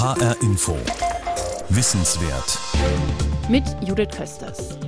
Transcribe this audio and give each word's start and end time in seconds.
HR 0.00 0.34
Info. 0.40 0.74
Wissenswert. 1.68 2.58
Mit 3.50 3.64
Judith 3.86 4.08
Kösters. 4.16 4.78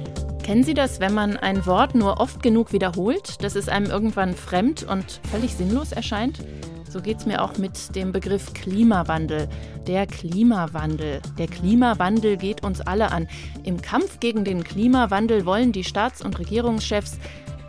Kennen 0.43 0.65
Sie 0.65 0.73
das, 0.73 1.01
wenn 1.01 1.13
man 1.13 1.37
ein 1.37 1.67
Wort 1.67 1.95
nur 1.95 2.19
oft 2.19 2.43
genug 2.43 2.73
wiederholt, 2.73 3.45
dass 3.45 3.55
es 3.55 3.69
einem 3.69 3.91
irgendwann 3.91 4.35
fremd 4.35 4.85
und 4.85 5.21
völlig 5.31 5.55
sinnlos 5.55 5.93
erscheint? 5.93 6.39
So 6.89 7.03
geht 7.03 7.19
es 7.19 7.27
mir 7.27 7.43
auch 7.43 7.59
mit 7.59 7.95
dem 7.95 8.13
Begriff 8.13 8.55
Klimawandel. 8.55 9.51
Der 9.87 10.07
Klimawandel. 10.07 11.21
Der 11.37 11.47
Klimawandel 11.47 12.39
geht 12.39 12.65
uns 12.65 12.81
alle 12.81 13.13
an. 13.13 13.29
Im 13.65 13.83
Kampf 13.83 14.19
gegen 14.19 14.45
den 14.45 14.65
Klimawandel 14.65 15.45
wollen 15.45 15.73
die 15.73 15.85
Staats- 15.85 16.23
und 16.23 16.39
Regierungschefs, 16.39 17.19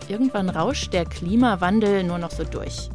irgendwann 0.07 0.47
rauscht 0.49 0.93
der 0.93 1.03
Klimawandel 1.03 2.05
nur 2.05 2.19
noch 2.19 2.31
so 2.31 2.45
durch. 2.45 2.89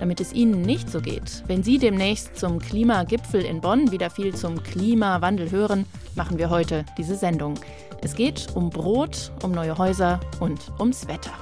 Damit 0.00 0.18
es 0.18 0.32
Ihnen 0.32 0.62
nicht 0.62 0.90
so 0.90 1.02
geht, 1.02 1.44
wenn 1.46 1.62
Sie 1.62 1.76
demnächst 1.78 2.36
zum 2.36 2.58
Klimagipfel 2.58 3.44
in 3.44 3.60
Bonn 3.60 3.92
wieder 3.92 4.08
viel 4.08 4.34
zum 4.34 4.62
Klimawandel 4.62 5.50
hören, 5.50 5.84
machen 6.16 6.38
wir 6.38 6.48
heute 6.48 6.86
diese 6.96 7.16
Sendung. 7.16 7.60
Es 8.00 8.14
geht 8.14 8.48
um 8.54 8.70
Brot, 8.70 9.30
um 9.42 9.52
neue 9.52 9.76
Häuser 9.76 10.18
und 10.40 10.72
ums 10.80 11.06
Wetter. 11.06 11.32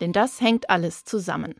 Denn 0.00 0.12
das 0.12 0.40
hängt 0.40 0.68
alles 0.70 1.04
zusammen. 1.04 1.54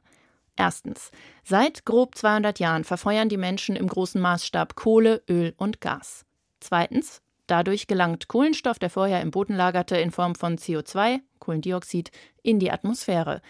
Erstens. 0.56 1.12
Seit 1.44 1.84
grob 1.84 2.16
200 2.16 2.58
Jahren 2.58 2.82
verfeuern 2.82 3.28
die 3.28 3.36
Menschen 3.36 3.76
im 3.76 3.86
großen 3.86 4.20
Maßstab 4.20 4.74
Kohle, 4.74 5.22
Öl 5.30 5.54
und 5.56 5.80
Gas. 5.80 6.24
Zweitens. 6.58 7.22
Dadurch 7.46 7.86
gelangt 7.86 8.28
Kohlenstoff, 8.28 8.78
der 8.78 8.90
vorher 8.90 9.22
im 9.22 9.30
Boden 9.30 9.54
lagerte, 9.54 9.96
in 9.96 10.10
Form 10.10 10.34
von 10.34 10.58
CO2, 10.58 11.20
Kohlendioxid, 11.38 12.10
in 12.42 12.58
die 12.58 12.70
Atmosphäre. 12.70 13.40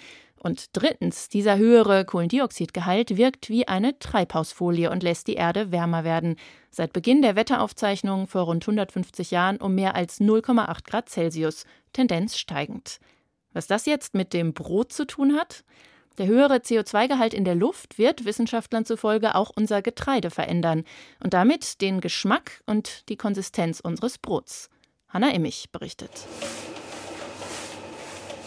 Und 0.41 0.77
drittens, 0.77 1.29
dieser 1.29 1.57
höhere 1.57 2.05
Kohlendioxidgehalt 2.05 3.17
wirkt 3.17 3.49
wie 3.49 3.67
eine 3.67 3.99
Treibhausfolie 3.99 4.91
und 4.91 5.03
lässt 5.03 5.27
die 5.27 5.35
Erde 5.35 5.73
wärmer 5.73 6.05
werden. 6.05 6.37
Seit 6.71 6.93
Beginn 6.93 7.23
der 7.23 7.37
Wetteraufzeichnungen 7.37 8.27
vor 8.27 8.43
rund 8.43 8.63
150 8.63 9.31
Jahren 9.31 9.57
um 9.57 9.75
mehr 9.75 9.95
als 9.95 10.21
0,8 10.21 10.85
Grad 10.85 11.09
Celsius, 11.09 11.65
Tendenz 11.93 12.39
steigend. 12.39 13.01
Was 13.53 13.67
das 13.67 13.87
jetzt 13.87 14.15
mit 14.15 14.33
dem 14.33 14.55
Brot 14.55 14.93
zu 14.93 15.07
tun 15.07 15.35
hat? 15.35 15.65
Der 16.19 16.27
höhere 16.27 16.57
CO2-Gehalt 16.57 17.33
in 17.33 17.45
der 17.45 17.55
Luft 17.55 17.99
wird 17.99 18.25
Wissenschaftlern 18.25 18.85
zufolge 18.85 19.35
auch 19.37 19.51
unser 19.55 19.83
Getreide 19.83 20.31
verändern 20.31 20.85
und 21.23 21.33
damit 21.33 21.81
den 21.81 22.01
Geschmack 22.01 22.63
und 22.67 23.09
die 23.09 23.17
Konsistenz 23.17 23.81
unseres 23.81 24.19
Brots. 24.19 24.69
Hanna 25.09 25.31
Immich 25.31 25.71
berichtet. 25.71 26.11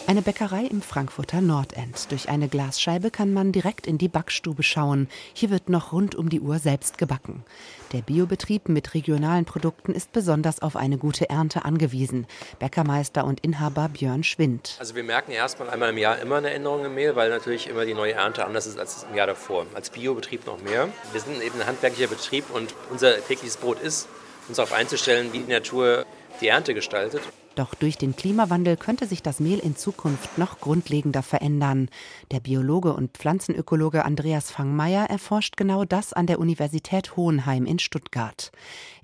Eine 0.08 0.20
Bäckerei 0.20 0.64
im 0.64 0.82
Frankfurter 0.82 1.40
Nordend. 1.40 2.10
Durch 2.10 2.28
eine 2.28 2.48
Glasscheibe 2.48 3.10
kann 3.10 3.32
man 3.32 3.52
direkt 3.52 3.86
in 3.86 3.98
die 3.98 4.08
Backstube 4.08 4.62
schauen. 4.62 5.08
Hier 5.32 5.50
wird 5.50 5.68
noch 5.68 5.92
rund 5.92 6.16
um 6.16 6.28
die 6.28 6.40
Uhr 6.40 6.58
selbst 6.58 6.98
gebacken. 6.98 7.44
Der 7.92 8.00
Biobetrieb 8.00 8.68
mit 8.68 8.94
regionalen 8.94 9.44
Produkten 9.44 9.94
ist 9.94 10.12
besonders 10.12 10.60
auf 10.60 10.76
eine 10.76 10.98
gute 10.98 11.30
Ernte 11.30 11.64
angewiesen. 11.64 12.26
Bäckermeister 12.58 13.24
und 13.24 13.40
Inhaber 13.40 13.88
Björn 13.88 14.24
Schwind. 14.24 14.76
Also 14.80 14.96
wir 14.96 15.04
merken 15.04 15.30
erstmal 15.30 15.70
einmal 15.70 15.90
im 15.90 15.98
Jahr 15.98 16.18
immer 16.18 16.36
eine 16.36 16.50
Änderung 16.50 16.84
im 16.84 16.94
Mehl, 16.94 17.14
weil 17.14 17.30
natürlich 17.30 17.68
immer 17.68 17.86
die 17.86 17.94
neue 17.94 18.14
Ernte 18.14 18.44
anders 18.44 18.66
ist 18.66 18.78
als 18.78 19.06
im 19.08 19.16
Jahr 19.16 19.28
davor. 19.28 19.66
Als 19.72 19.90
Biobetrieb 19.90 20.46
noch 20.46 20.60
mehr. 20.62 20.88
Wir 21.12 21.20
sind 21.20 21.40
eben 21.40 21.60
ein 21.60 21.66
handwerklicher 21.66 22.08
Betrieb 22.08 22.44
und 22.52 22.74
unser 22.90 23.16
tägliches 23.24 23.56
Brot 23.56 23.80
ist, 23.80 24.08
uns 24.48 24.56
darauf 24.56 24.72
einzustellen, 24.72 25.32
wie 25.32 25.38
die 25.38 25.52
Natur 25.52 26.04
die 26.40 26.48
Ernte 26.48 26.74
gestaltet. 26.74 27.22
Doch 27.54 27.74
durch 27.74 27.98
den 27.98 28.16
Klimawandel 28.16 28.76
könnte 28.76 29.06
sich 29.06 29.22
das 29.22 29.38
Mehl 29.38 29.58
in 29.58 29.76
Zukunft 29.76 30.38
noch 30.38 30.60
grundlegender 30.60 31.22
verändern. 31.22 31.88
Der 32.30 32.40
Biologe 32.40 32.94
und 32.94 33.16
Pflanzenökologe 33.16 34.04
Andreas 34.04 34.50
Fangmeier 34.50 35.10
erforscht 35.10 35.56
genau 35.56 35.84
das 35.84 36.14
an 36.14 36.26
der 36.26 36.38
Universität 36.38 37.14
Hohenheim 37.16 37.66
in 37.66 37.78
Stuttgart. 37.78 38.52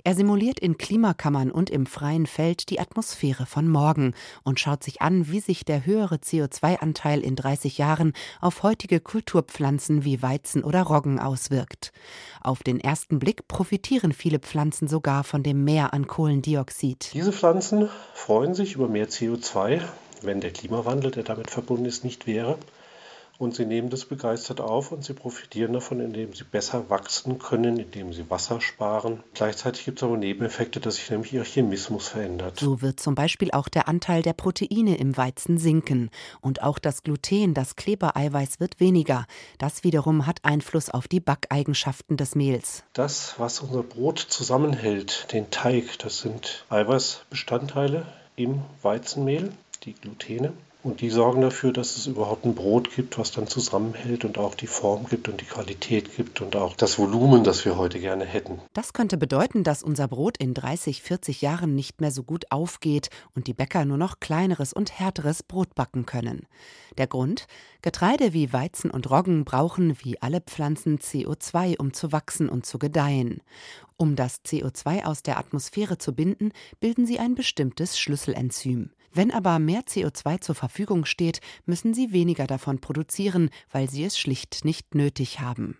Er 0.05 0.15
simuliert 0.15 0.61
in 0.61 0.79
Klimakammern 0.79 1.51
und 1.51 1.71
im 1.71 1.87
freien 1.87 2.27
Feld 2.27 2.71
die 2.71 2.81
Atmosphäre 2.81 3.47
von 3.47 3.69
morgen 3.69 4.15
und 4.45 4.61
schaut 4.61 4.85
sich 4.85 5.03
an, 5.03 5.31
wie 5.31 5.41
sich 5.41 5.65
der 5.65 5.85
höhere 5.85 6.17
CO2-Anteil 6.17 7.21
in 7.21 7.37
30 7.37 7.79
Jahren 7.79 8.13
auf 8.41 8.63
heutige 8.63 9.01
Kulturpflanzen 9.01 10.05
wie 10.05 10.23
Weizen 10.23 10.63
oder 10.63 10.83
Roggen 10.83 11.19
auswirkt. 11.19 11.93
Auf 12.41 12.63
den 12.63 12.81
ersten 12.81 13.19
Blick 13.19 13.49
profitieren 13.49 14.13
viele 14.13 14.39
Pflanzen 14.39 14.89
sogar 14.89 15.25
von 15.25 15.43
dem 15.43 15.65
Mehr 15.65 15.93
an 15.93 16.07
Kohlendioxid. 16.07 17.11
Diese 17.13 17.33
Pflanzen 17.33 17.89
freuen 18.15 18.55
sich 18.55 18.77
über 18.77 18.89
mehr 18.89 19.09
CO2, 19.09 19.81
wenn 20.23 20.41
der 20.41 20.53
Klimawandel, 20.53 21.11
der 21.11 21.25
damit 21.25 21.51
verbunden 21.51 21.85
ist, 21.85 22.05
nicht 22.05 22.27
wäre. 22.27 22.59
Und 23.39 23.55
sie 23.55 23.67
nehmen 23.67 23.89
das 23.89 24.05
begeistert 24.05 24.61
auf 24.61 24.91
und 24.91 25.05
sie 25.05 25.15
profitieren 25.15 25.73
davon, 25.73 26.01
indem 26.01 26.35
sie 26.35 26.43
besser 26.43 26.91
wachsen 26.91 27.39
können, 27.39 27.79
indem 27.79 28.13
sie 28.13 28.29
Wasser 28.29 28.61
sparen. 28.61 29.23
Gleichzeitig 29.35 29.85
gibt 29.85 29.99
es 29.99 30.03
aber 30.03 30.17
Nebeneffekte, 30.17 30.81
dass 30.81 30.97
sich 30.97 31.09
nämlich 31.09 31.33
ihr 31.33 31.45
Chemismus 31.45 32.09
verändert. 32.09 32.59
So 32.59 32.83
wird 32.83 32.99
zum 32.99 33.15
Beispiel 33.15 33.53
auch 33.53 33.69
der 33.69 33.87
Anteil 33.87 34.23
der 34.23 34.33
Proteine 34.33 34.97
im 34.97 35.17
Weizen 35.17 35.57
sinken. 35.59 36.11
Und 36.41 36.63
auch 36.63 36.81
das 36.81 37.05
Gluten, 37.05 37.55
das 37.55 37.77
Klebereiweiß, 37.77 38.59
wird 38.59 38.81
weniger. 38.81 39.25
Das 39.59 39.85
wiederum 39.85 40.27
hat 40.27 40.41
Einfluss 40.43 40.91
auf 40.91 41.07
die 41.07 41.21
Backeigenschaften 41.21 42.17
des 42.17 42.35
Mehls. 42.35 42.83
Das, 42.93 43.35
was 43.39 43.61
unser 43.61 43.85
Brot 43.85 44.19
zusammenhält, 44.19 45.33
den 45.33 45.51
Teig, 45.53 46.01
das 46.01 46.19
sind 46.19 46.65
Eiweißbestandteile 46.71 48.05
im 48.35 48.63
Weizenmehl, 48.83 49.53
die 49.85 49.95
Glutene. 49.95 50.53
Und 50.89 51.03
die 51.03 51.11
sorgen 51.11 51.43
dafür, 51.43 51.71
dass 51.71 51.99
es 51.99 52.07
überhaupt 52.07 52.47
ein 52.47 52.55
Brot 52.55 52.91
gibt, 52.97 53.19
was 53.19 53.31
dann 53.31 53.47
zusammenhält 53.47 54.25
und 54.25 54.39
auch 54.39 54.55
die 54.55 54.67
Form 54.67 55.05
gibt 55.05 55.29
und 55.29 55.43
die 55.43 55.45
Qualität 55.45 56.17
gibt 56.17 56.41
und 56.41 56.57
auch 56.57 56.75
das 56.75 56.99
Volumen, 56.99 57.45
das 57.45 57.67
wir 57.67 57.77
heute 57.77 58.01
gerne 58.01 58.25
hätten. 58.25 58.59
Das 58.73 58.95
könnte 58.95 59.19
bedeuten, 59.19 59.65
dass 59.65 59.83
unser 59.83 60.09
Brot 60.09 60.39
in 60.39 60.55
30, 60.55 61.03
40 61.03 61.43
Jahren 61.43 61.75
nicht 61.75 62.01
mehr 62.01 62.11
so 62.11 62.23
gut 62.23 62.51
aufgeht 62.51 63.11
und 63.35 63.49
die 63.49 63.53
Bäcker 63.53 63.85
nur 63.85 63.99
noch 63.99 64.19
kleineres 64.19 64.73
und 64.73 64.99
härteres 64.99 65.43
Brot 65.43 65.75
backen 65.75 66.07
können. 66.07 66.47
Der 66.97 67.07
Grund? 67.07 67.49
Getreide 67.83 68.33
wie 68.33 68.55
Weizen 68.55 68.91
und 68.91 69.11
Roggen 69.11 69.45
brauchen 69.45 69.95
wie 70.01 70.23
alle 70.23 70.41
Pflanzen 70.41 70.99
CO2, 71.01 71.77
um 71.79 71.93
zu 71.93 72.13
wachsen 72.13 72.49
und 72.49 72.65
zu 72.65 72.79
gedeihen. 72.79 73.43
Um 73.99 74.17
das 74.17 74.43
CO2 74.43 75.05
aus 75.05 75.23
der 75.23 75.39
Atmosphäre 75.39 75.99
zu 75.99 76.15
binden, 76.15 76.51
bilden 76.81 77.05
sie 77.05 77.19
ein 77.19 77.35
bestimmtes 77.35 77.99
Schlüsselenzym. 77.99 78.91
Wenn 79.13 79.31
aber 79.31 79.59
mehr 79.59 79.83
CO2 79.83 80.41
zur 80.41 80.55
Verfügung 80.55 81.05
steht, 81.05 81.41
müssen 81.67 81.95
sie 81.95 82.13
weniger 82.13 82.47
davon 82.47 82.81
produzieren, 82.81 83.51
weil 83.71 83.89
sie 83.89 84.05
es 84.05 84.19
schlicht 84.19 84.65
nicht 84.65 84.95
nötig 84.95 85.41
haben. 85.41 85.79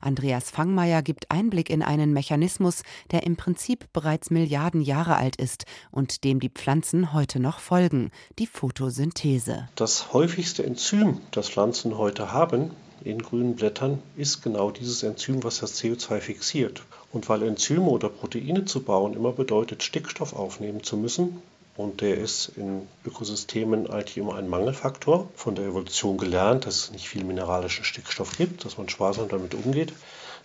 Andreas 0.00 0.50
Fangmeier 0.50 1.02
gibt 1.02 1.30
Einblick 1.30 1.70
in 1.70 1.82
einen 1.82 2.12
Mechanismus, 2.12 2.82
der 3.10 3.22
im 3.24 3.36
Prinzip 3.36 3.92
bereits 3.92 4.30
Milliarden 4.30 4.80
Jahre 4.80 5.16
alt 5.16 5.36
ist 5.36 5.64
und 5.90 6.24
dem 6.24 6.40
die 6.40 6.50
Pflanzen 6.50 7.12
heute 7.12 7.40
noch 7.40 7.60
folgen, 7.60 8.10
die 8.38 8.46
Photosynthese. 8.46 9.68
Das 9.76 10.12
häufigste 10.12 10.64
Enzym, 10.64 11.20
das 11.30 11.48
Pflanzen 11.48 11.96
heute 11.96 12.32
haben 12.32 12.72
in 13.02 13.22
grünen 13.22 13.56
Blättern, 13.56 14.02
ist 14.16 14.42
genau 14.42 14.70
dieses 14.70 15.02
Enzym, 15.02 15.42
was 15.42 15.60
das 15.60 15.80
CO2 15.80 16.20
fixiert. 16.20 16.82
Und 17.12 17.28
weil 17.28 17.42
Enzyme 17.42 17.86
oder 17.86 18.08
Proteine 18.08 18.66
zu 18.66 18.82
bauen 18.82 19.14
immer 19.14 19.32
bedeutet, 19.32 19.82
Stickstoff 19.82 20.34
aufnehmen 20.34 20.82
zu 20.82 20.96
müssen, 20.96 21.40
und 21.76 22.00
der 22.00 22.18
ist 22.18 22.52
in 22.56 22.86
Ökosystemen 23.04 23.88
eigentlich 23.88 24.18
immer 24.18 24.34
ein 24.34 24.48
Mangelfaktor. 24.48 25.28
Von 25.34 25.54
der 25.54 25.66
Evolution 25.66 26.18
gelernt, 26.18 26.66
dass 26.66 26.76
es 26.76 26.90
nicht 26.90 27.08
viel 27.08 27.24
mineralischen 27.24 27.84
Stickstoff 27.84 28.36
gibt, 28.36 28.64
dass 28.64 28.76
man 28.76 28.88
sparsam 28.88 29.28
damit 29.28 29.54
umgeht, 29.54 29.92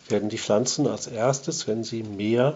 werden 0.08 0.30
die 0.30 0.38
Pflanzen 0.38 0.88
als 0.88 1.08
erstes, 1.08 1.68
wenn 1.68 1.84
sie 1.84 2.04
mehr 2.04 2.56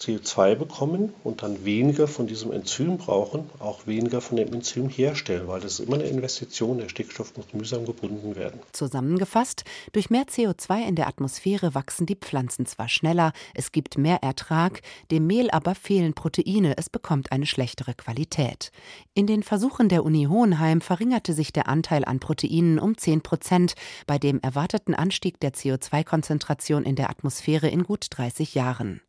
CO2 0.00 0.54
bekommen 0.54 1.14
und 1.24 1.42
dann 1.42 1.64
weniger 1.64 2.06
von 2.06 2.26
diesem 2.26 2.52
Enzym 2.52 2.98
brauchen, 2.98 3.48
auch 3.58 3.86
weniger 3.86 4.20
von 4.20 4.36
dem 4.36 4.52
Enzym 4.52 4.88
herstellen, 4.88 5.48
weil 5.48 5.60
das 5.60 5.80
ist 5.80 5.86
immer 5.86 5.96
eine 5.96 6.04
Investition. 6.04 6.78
Der 6.78 6.88
Stickstoff 6.88 7.36
muss 7.36 7.52
mühsam 7.54 7.86
gebunden 7.86 8.36
werden. 8.36 8.60
Zusammengefasst, 8.72 9.64
durch 9.92 10.10
mehr 10.10 10.24
CO2 10.24 10.86
in 10.86 10.96
der 10.96 11.08
Atmosphäre 11.08 11.74
wachsen 11.74 12.06
die 12.06 12.16
Pflanzen 12.16 12.66
zwar 12.66 12.88
schneller, 12.88 13.32
es 13.54 13.72
gibt 13.72 13.96
mehr 13.96 14.22
Ertrag, 14.22 14.82
dem 15.10 15.26
Mehl 15.26 15.50
aber 15.50 15.74
fehlen 15.74 16.14
Proteine, 16.14 16.76
es 16.76 16.90
bekommt 16.90 17.32
eine 17.32 17.46
schlechtere 17.46 17.94
Qualität. 17.94 18.72
In 19.14 19.26
den 19.26 19.42
Versuchen 19.42 19.88
der 19.88 20.04
Uni 20.04 20.24
Hohenheim 20.24 20.80
verringerte 20.80 21.32
sich 21.32 21.52
der 21.52 21.68
Anteil 21.68 22.04
an 22.04 22.20
Proteinen 22.20 22.78
um 22.78 22.98
10 22.98 23.22
Prozent 23.22 23.74
bei 24.06 24.18
dem 24.18 24.40
erwarteten 24.40 24.94
Anstieg 24.94 25.40
der 25.40 25.52
CO2-Konzentration 25.52 26.84
in 26.84 26.96
der 26.96 27.08
Atmosphäre 27.08 27.68
in 27.68 27.84
gut 27.84 28.06
30 28.10 28.54
Jahren. 28.54 29.00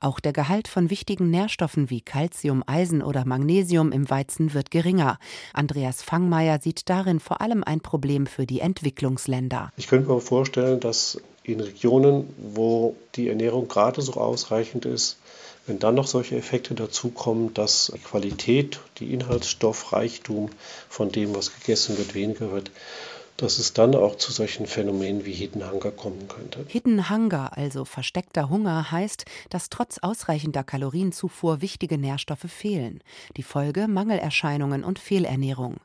Auch 0.00 0.20
der 0.20 0.32
Gehalt 0.32 0.68
von 0.68 0.90
wichtigen 0.90 1.30
Nährstoffen 1.30 1.90
wie 1.90 2.00
Calcium, 2.00 2.62
Eisen 2.66 3.02
oder 3.02 3.24
Magnesium 3.24 3.92
im 3.92 4.08
Weizen 4.10 4.54
wird 4.54 4.70
geringer. 4.70 5.18
Andreas 5.52 6.02
Fangmeier 6.02 6.58
sieht 6.60 6.88
darin 6.88 7.20
vor 7.20 7.40
allem 7.40 7.64
ein 7.64 7.80
Problem 7.80 8.26
für 8.26 8.46
die 8.46 8.60
Entwicklungsländer. 8.60 9.72
Ich 9.76 9.88
könnte 9.88 10.10
mir 10.10 10.20
vorstellen, 10.20 10.80
dass 10.80 11.20
in 11.42 11.60
Regionen, 11.60 12.32
wo 12.38 12.96
die 13.14 13.28
Ernährung 13.28 13.68
gerade 13.68 14.02
so 14.02 14.14
ausreichend 14.14 14.86
ist, 14.86 15.18
wenn 15.66 15.78
dann 15.78 15.94
noch 15.94 16.06
solche 16.06 16.36
Effekte 16.36 16.74
dazukommen, 16.74 17.54
dass 17.54 17.90
die 17.94 18.00
Qualität, 18.00 18.80
die 18.98 19.12
Inhaltsstoffreichtum 19.12 20.50
von 20.88 21.10
dem, 21.10 21.34
was 21.34 21.54
gegessen 21.54 21.96
wird, 21.96 22.14
weniger 22.14 22.52
wird, 22.52 22.70
dass 23.36 23.58
es 23.58 23.72
dann 23.72 23.94
auch 23.94 24.16
zu 24.16 24.32
solchen 24.32 24.66
Phänomenen 24.66 25.24
wie 25.24 25.32
Hidden 25.32 25.68
Hunger 25.70 25.90
kommen 25.90 26.28
könnte. 26.28 26.64
Hidden 26.68 27.10
Hunger, 27.10 27.56
also 27.56 27.84
versteckter 27.84 28.48
Hunger, 28.48 28.92
heißt, 28.92 29.24
dass 29.50 29.70
trotz 29.70 29.98
ausreichender 29.98 30.62
Kalorienzufuhr 30.62 31.60
wichtige 31.60 31.98
Nährstoffe 31.98 32.46
fehlen. 32.48 33.00
Die 33.36 33.42
Folge 33.42 33.88
Mangelerscheinungen 33.88 34.84
und 34.84 34.98
Fehlernährung. 34.98 35.78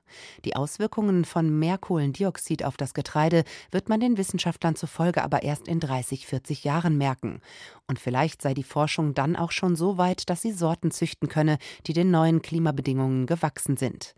Die 0.46 0.56
Auswirkungen 0.56 1.26
von 1.26 1.58
mehr 1.58 1.78
Kohlendioxid 1.78 2.64
auf 2.64 2.78
das 2.78 2.94
Getreide 2.94 3.44
wird 3.72 3.90
man 3.90 4.00
den 4.00 4.18
Wissenschaftlern 4.18 4.76
zufolge 4.76 5.24
aber 5.24 5.44
erst 5.44 5.68
in 5.68 5.80
30, 5.80 6.28
40 6.28 6.64
Jahren 6.64 6.98
merken. 6.98 7.42
Und 7.88 8.00
vielleicht 8.00 8.42
sei 8.42 8.54
die 8.54 8.64
Forschung 8.64 9.16
dann 9.16 9.36
auch 9.36 9.52
schon 9.52 9.76
so 9.76 9.98
weit, 9.98 10.30
dass 10.30 10.44
sie 10.44 10.52
Sorten 10.52 10.92
züchten 10.92 11.28
könne, 11.28 11.58
die 11.88 11.94
den 11.94 12.12
neuen 12.12 12.44
Klimabedingungen 12.44 13.26
gewachsen 13.26 13.78
sind. 13.78 14.14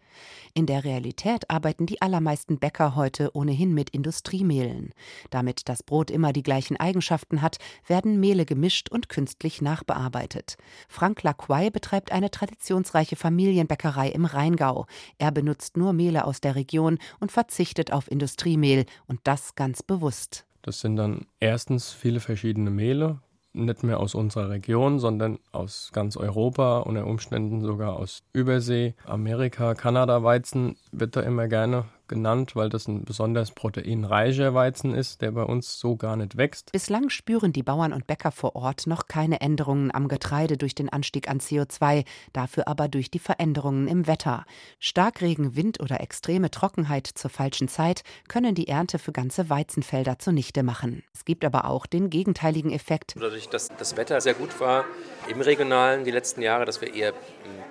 In 0.53 0.65
der 0.65 0.83
Realität 0.83 1.49
arbeiten 1.49 1.85
die 1.85 2.01
allermeisten 2.01 2.59
Bäcker 2.59 2.95
heute 2.95 3.20
ohnehin 3.33 3.73
mit 3.73 3.91
Industriemehlen. 3.91 4.93
Damit 5.29 5.69
das 5.69 5.83
Brot 5.83 6.09
immer 6.09 6.33
die 6.33 6.43
gleichen 6.43 6.77
Eigenschaften 6.77 7.41
hat, 7.41 7.57
werden 7.87 8.19
Mehle 8.19 8.45
gemischt 8.45 8.89
und 8.89 9.09
künstlich 9.09 9.61
nachbearbeitet. 9.61 10.57
Frank 10.87 11.23
Lacroix 11.23 11.71
betreibt 11.71 12.11
eine 12.11 12.31
traditionsreiche 12.31 13.15
Familienbäckerei 13.15 14.09
im 14.09 14.25
Rheingau. 14.25 14.85
Er 15.17 15.31
benutzt 15.31 15.77
nur 15.77 15.93
Mehle 15.93 16.25
aus 16.25 16.41
der 16.41 16.55
Region 16.55 16.97
und 17.19 17.31
verzichtet 17.31 17.93
auf 17.93 18.09
Industriemehl 18.09 18.85
und 19.07 19.19
das 19.23 19.55
ganz 19.55 19.83
bewusst. 19.83 20.45
Das 20.61 20.79
sind 20.79 20.95
dann 20.95 21.25
erstens 21.39 21.91
viele 21.91 22.19
verschiedene 22.19 22.69
Mehle, 22.69 23.19
nicht 23.53 23.83
mehr 23.83 23.99
aus 23.99 24.15
unserer 24.15 24.49
Region, 24.49 24.99
sondern 24.99 25.39
aus 25.51 25.89
ganz 25.93 26.15
Europa, 26.15 26.79
unter 26.79 27.05
Umständen 27.05 27.61
sogar 27.61 27.97
aus 27.97 28.23
Übersee, 28.33 28.93
Amerika, 29.05 29.73
Kanada 29.73 30.23
Weizen 30.23 30.77
wird 30.91 31.15
da 31.15 31.21
immer 31.21 31.47
gerne 31.47 31.85
genannt, 32.11 32.55
weil 32.55 32.69
das 32.69 32.87
ein 32.87 33.05
besonders 33.05 33.51
proteinreicher 33.51 34.53
Weizen 34.53 34.93
ist, 34.93 35.21
der 35.21 35.31
bei 35.31 35.43
uns 35.43 35.79
so 35.79 35.95
gar 35.95 36.17
nicht 36.17 36.37
wächst. 36.37 36.71
Bislang 36.73 37.09
spüren 37.09 37.53
die 37.53 37.63
Bauern 37.63 37.93
und 37.93 38.05
Bäcker 38.05 38.31
vor 38.31 38.55
Ort 38.55 38.85
noch 38.85 39.07
keine 39.07 39.39
Änderungen 39.39 39.95
am 39.95 40.09
Getreide 40.09 40.57
durch 40.57 40.75
den 40.75 40.89
Anstieg 40.89 41.29
an 41.29 41.39
CO2, 41.39 42.05
dafür 42.33 42.67
aber 42.67 42.89
durch 42.89 43.09
die 43.09 43.19
Veränderungen 43.19 43.87
im 43.87 44.07
Wetter. 44.07 44.45
Starkregen, 44.79 45.55
Wind 45.55 45.79
oder 45.79 46.01
extreme 46.01 46.51
Trockenheit 46.51 47.07
zur 47.07 47.29
falschen 47.29 47.69
Zeit 47.69 48.03
können 48.27 48.55
die 48.55 48.67
Ernte 48.67 48.99
für 48.99 49.13
ganze 49.13 49.49
Weizenfelder 49.49 50.19
zunichte 50.19 50.63
machen. 50.63 51.03
Es 51.13 51.23
gibt 51.23 51.45
aber 51.45 51.65
auch 51.65 51.85
den 51.85 52.09
gegenteiligen 52.09 52.71
Effekt. 52.71 53.15
Dadurch, 53.17 53.47
dass 53.47 53.69
das 53.69 53.95
Wetter 53.95 54.19
sehr 54.19 54.33
gut 54.33 54.59
war 54.59 54.83
im 55.29 55.39
Regionalen 55.39 56.03
die 56.03 56.11
letzten 56.11 56.41
Jahre, 56.41 56.65
dass 56.65 56.81
wir 56.81 56.93
eher 56.93 57.13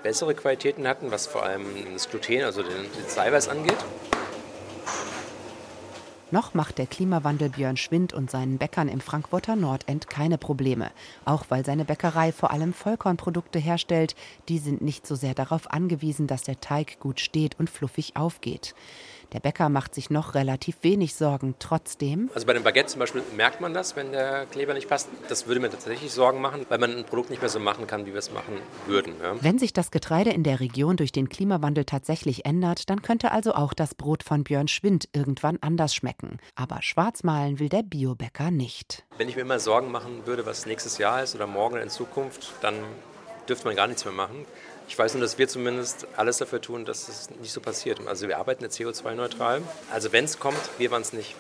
bessere 0.02 0.34
Qualitäten 0.34 0.88
hatten, 0.88 1.10
was 1.10 1.26
vor 1.26 1.43
allem 1.43 1.66
das 1.93 2.08
Gluten, 2.08 2.43
also 2.43 2.62
den, 2.62 2.70
den 2.70 3.19
Eiweiß 3.19 3.48
angeht. 3.48 3.76
Noch 6.32 6.55
macht 6.55 6.79
der 6.79 6.87
Klimawandel 6.87 7.49
Björn 7.49 7.77
Schwind 7.77 8.12
und 8.12 8.31
seinen 8.31 8.59
Bäckern 8.59 8.88
im 8.88 9.00
Frankfurter 9.00 9.56
Nordend 9.56 10.09
keine 10.09 10.38
Probleme, 10.38 10.93
auch 11.25 11.47
weil 11.49 11.65
seine 11.65 11.85
Bäckerei 11.85 12.31
vor 12.31 12.53
allem 12.53 12.73
Vollkornprodukte 12.73 13.59
herstellt. 13.59 14.15
Die 14.49 14.59
sind 14.59 14.81
nicht 14.81 15.09
so 15.09 15.17
sehr 15.17 15.35
darauf 15.35 15.73
angewiesen, 15.73 16.29
dass 16.29 16.43
der 16.43 16.61
Teig 16.61 17.00
gut 17.00 17.19
steht 17.19 17.59
und 17.59 17.69
fluffig 17.69 18.15
aufgeht. 18.15 18.77
Der 19.32 19.41
Bäcker 19.41 19.69
macht 19.69 19.94
sich 19.94 20.11
noch 20.11 20.35
relativ 20.35 20.79
wenig 20.82 21.15
Sorgen. 21.15 21.55
Trotzdem. 21.59 22.31
Also 22.35 22.47
bei 22.47 22.53
dem 22.53 22.62
Baguette 22.62 22.88
zum 22.88 22.99
Beispiel 22.99 23.23
merkt 23.37 23.61
man 23.61 23.73
das, 23.73 23.97
wenn 23.97 24.12
der 24.12 24.47
Kleber 24.47 24.75
nicht 24.75 24.88
passt. 24.88 25.09
Das 25.29 25.47
würde 25.47 25.61
mir 25.61 25.71
tatsächlich 25.71 26.12
Sorgen 26.12 26.41
machen, 26.41 26.67
weil 26.69 26.79
man 26.79 26.97
ein 26.97 27.05
Produkt 27.05 27.31
nicht 27.31 27.41
mehr 27.41 27.49
so 27.49 27.61
machen 27.61 27.87
kann, 27.87 28.06
wie 28.06 28.12
wir 28.12 28.19
es 28.19 28.32
machen 28.32 28.55
würden. 28.87 29.15
Ja. 29.23 29.35
Wenn 29.41 29.59
sich 29.59 29.73
das 29.73 29.91
Getreide 29.91 30.31
in 30.31 30.43
der 30.43 30.61
Region 30.61 30.97
durch 30.97 31.12
den 31.12 31.29
Klimawandel 31.29 31.85
tatsächlich 31.85 32.44
ändert, 32.44 32.91
dann 32.91 33.03
könnte 33.03 33.31
also 33.31 33.55
auch 33.55 33.73
das 33.73 33.94
Brot 33.94 34.23
von 34.25 34.44
Björn 34.44 34.69
Schwind 34.69 35.09
irgendwann 35.12 35.59
anders 35.61 35.94
schmecken. 35.94 36.38
Aber 36.55 36.82
schwarzmalen 36.82 37.59
will 37.59 37.69
der 37.69 37.82
Biobäcker 37.82 38.50
nicht. 38.50 39.05
Wenn 39.17 39.29
ich 39.29 39.37
mir 39.37 39.43
immer 39.43 39.61
Sorgen 39.61 39.91
machen 39.91 40.27
würde, 40.27 40.47
was 40.47 40.67
nächstes 40.67 40.99
Jahr 40.99 41.23
ist 41.23 41.35
oder 41.35 41.47
morgen 41.47 41.77
in 41.77 41.91
Zukunft, 41.91 42.53
dann 42.62 42.75
dürfte 43.49 43.67
man 43.67 43.77
gar 43.77 43.87
nichts 43.87 44.05
mehr 44.05 44.15
machen. 44.15 44.47
Ich 44.90 44.98
weiß 44.98 45.14
nur, 45.14 45.20
dass 45.22 45.38
wir 45.38 45.46
zumindest 45.46 46.08
alles 46.16 46.38
dafür 46.38 46.60
tun, 46.60 46.84
dass 46.84 47.08
es 47.08 47.31
nicht 47.31 47.52
so 47.52 47.60
passiert. 47.60 48.04
Also 48.08 48.26
wir 48.26 48.38
arbeiten 48.38 48.64
jetzt 48.64 48.76
CO2-neutral. 48.76 49.62
Also 49.92 50.12
wenn 50.12 50.25
es 50.25 50.40
kommt, 50.40 50.58
wir 50.78 50.90
waren 50.90 51.02
es 51.02 51.12
nicht. 51.12 51.37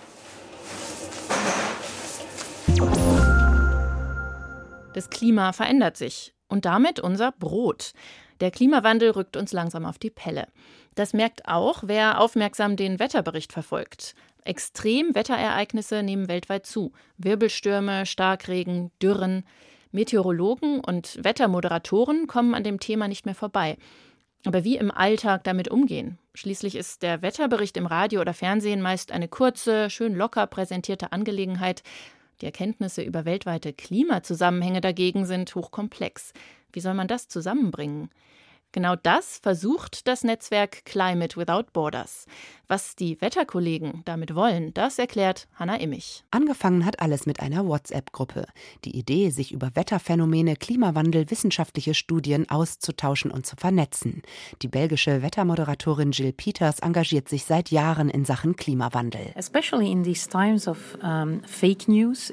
Das 4.94 5.10
Klima 5.10 5.52
verändert 5.52 5.96
sich 5.96 6.32
und 6.46 6.64
damit 6.64 7.00
unser 7.00 7.32
Brot. 7.32 7.92
Der 8.38 8.52
Klimawandel 8.52 9.10
rückt 9.10 9.36
uns 9.36 9.52
langsam 9.52 9.84
auf 9.84 9.98
die 9.98 10.10
Pelle. 10.10 10.46
Das 10.94 11.12
merkt 11.12 11.48
auch, 11.48 11.82
wer 11.84 12.20
aufmerksam 12.20 12.76
den 12.76 13.00
Wetterbericht 13.00 13.52
verfolgt. 13.52 14.14
Extremwetterereignisse 14.44 16.04
nehmen 16.04 16.28
weltweit 16.28 16.66
zu. 16.66 16.92
Wirbelstürme, 17.18 18.06
Starkregen, 18.06 18.92
Dürren. 19.02 19.44
Meteorologen 19.92 20.80
und 20.80 21.18
Wettermoderatoren 21.22 22.26
kommen 22.26 22.54
an 22.54 22.64
dem 22.64 22.80
Thema 22.80 23.08
nicht 23.08 23.26
mehr 23.26 23.34
vorbei. 23.34 23.76
Aber 24.46 24.64
wie 24.64 24.76
im 24.76 24.90
Alltag 24.90 25.44
damit 25.44 25.68
umgehen? 25.68 26.18
Schließlich 26.34 26.74
ist 26.74 27.02
der 27.02 27.22
Wetterbericht 27.22 27.76
im 27.76 27.86
Radio 27.86 28.20
oder 28.20 28.32
Fernsehen 28.32 28.80
meist 28.80 29.12
eine 29.12 29.28
kurze, 29.28 29.90
schön 29.90 30.14
locker 30.14 30.46
präsentierte 30.46 31.12
Angelegenheit. 31.12 31.82
Die 32.40 32.46
Erkenntnisse 32.46 33.02
über 33.02 33.24
weltweite 33.24 33.72
Klimazusammenhänge 33.72 34.80
dagegen 34.80 35.26
sind 35.26 35.54
hochkomplex. 35.54 36.32
Wie 36.72 36.80
soll 36.80 36.94
man 36.94 37.08
das 37.08 37.28
zusammenbringen? 37.28 38.10
Genau 38.72 38.94
das 38.94 39.38
versucht 39.42 40.06
das 40.06 40.22
Netzwerk 40.22 40.84
Climate 40.84 41.36
Without 41.36 41.72
Borders. 41.72 42.26
Was 42.68 42.94
die 42.94 43.20
Wetterkollegen 43.20 44.02
damit 44.04 44.36
wollen, 44.36 44.72
das 44.74 44.96
erklärt 45.00 45.48
Hanna 45.56 45.74
Immich. 45.80 46.22
Angefangen 46.30 46.84
hat 46.84 47.00
alles 47.00 47.26
mit 47.26 47.40
einer 47.40 47.66
WhatsApp-Gruppe. 47.66 48.46
Die 48.84 48.96
Idee, 48.96 49.30
sich 49.30 49.50
über 49.50 49.74
Wetterphänomene, 49.74 50.54
Klimawandel, 50.54 51.32
wissenschaftliche 51.32 51.94
Studien 51.94 52.48
auszutauschen 52.48 53.32
und 53.32 53.44
zu 53.44 53.56
vernetzen. 53.56 54.22
Die 54.62 54.68
belgische 54.68 55.20
Wettermoderatorin 55.20 56.12
Jill 56.12 56.32
Peters 56.32 56.78
engagiert 56.78 57.28
sich 57.28 57.46
seit 57.46 57.72
Jahren 57.72 58.08
in 58.08 58.24
Sachen 58.24 58.54
Klimawandel. 58.54 59.34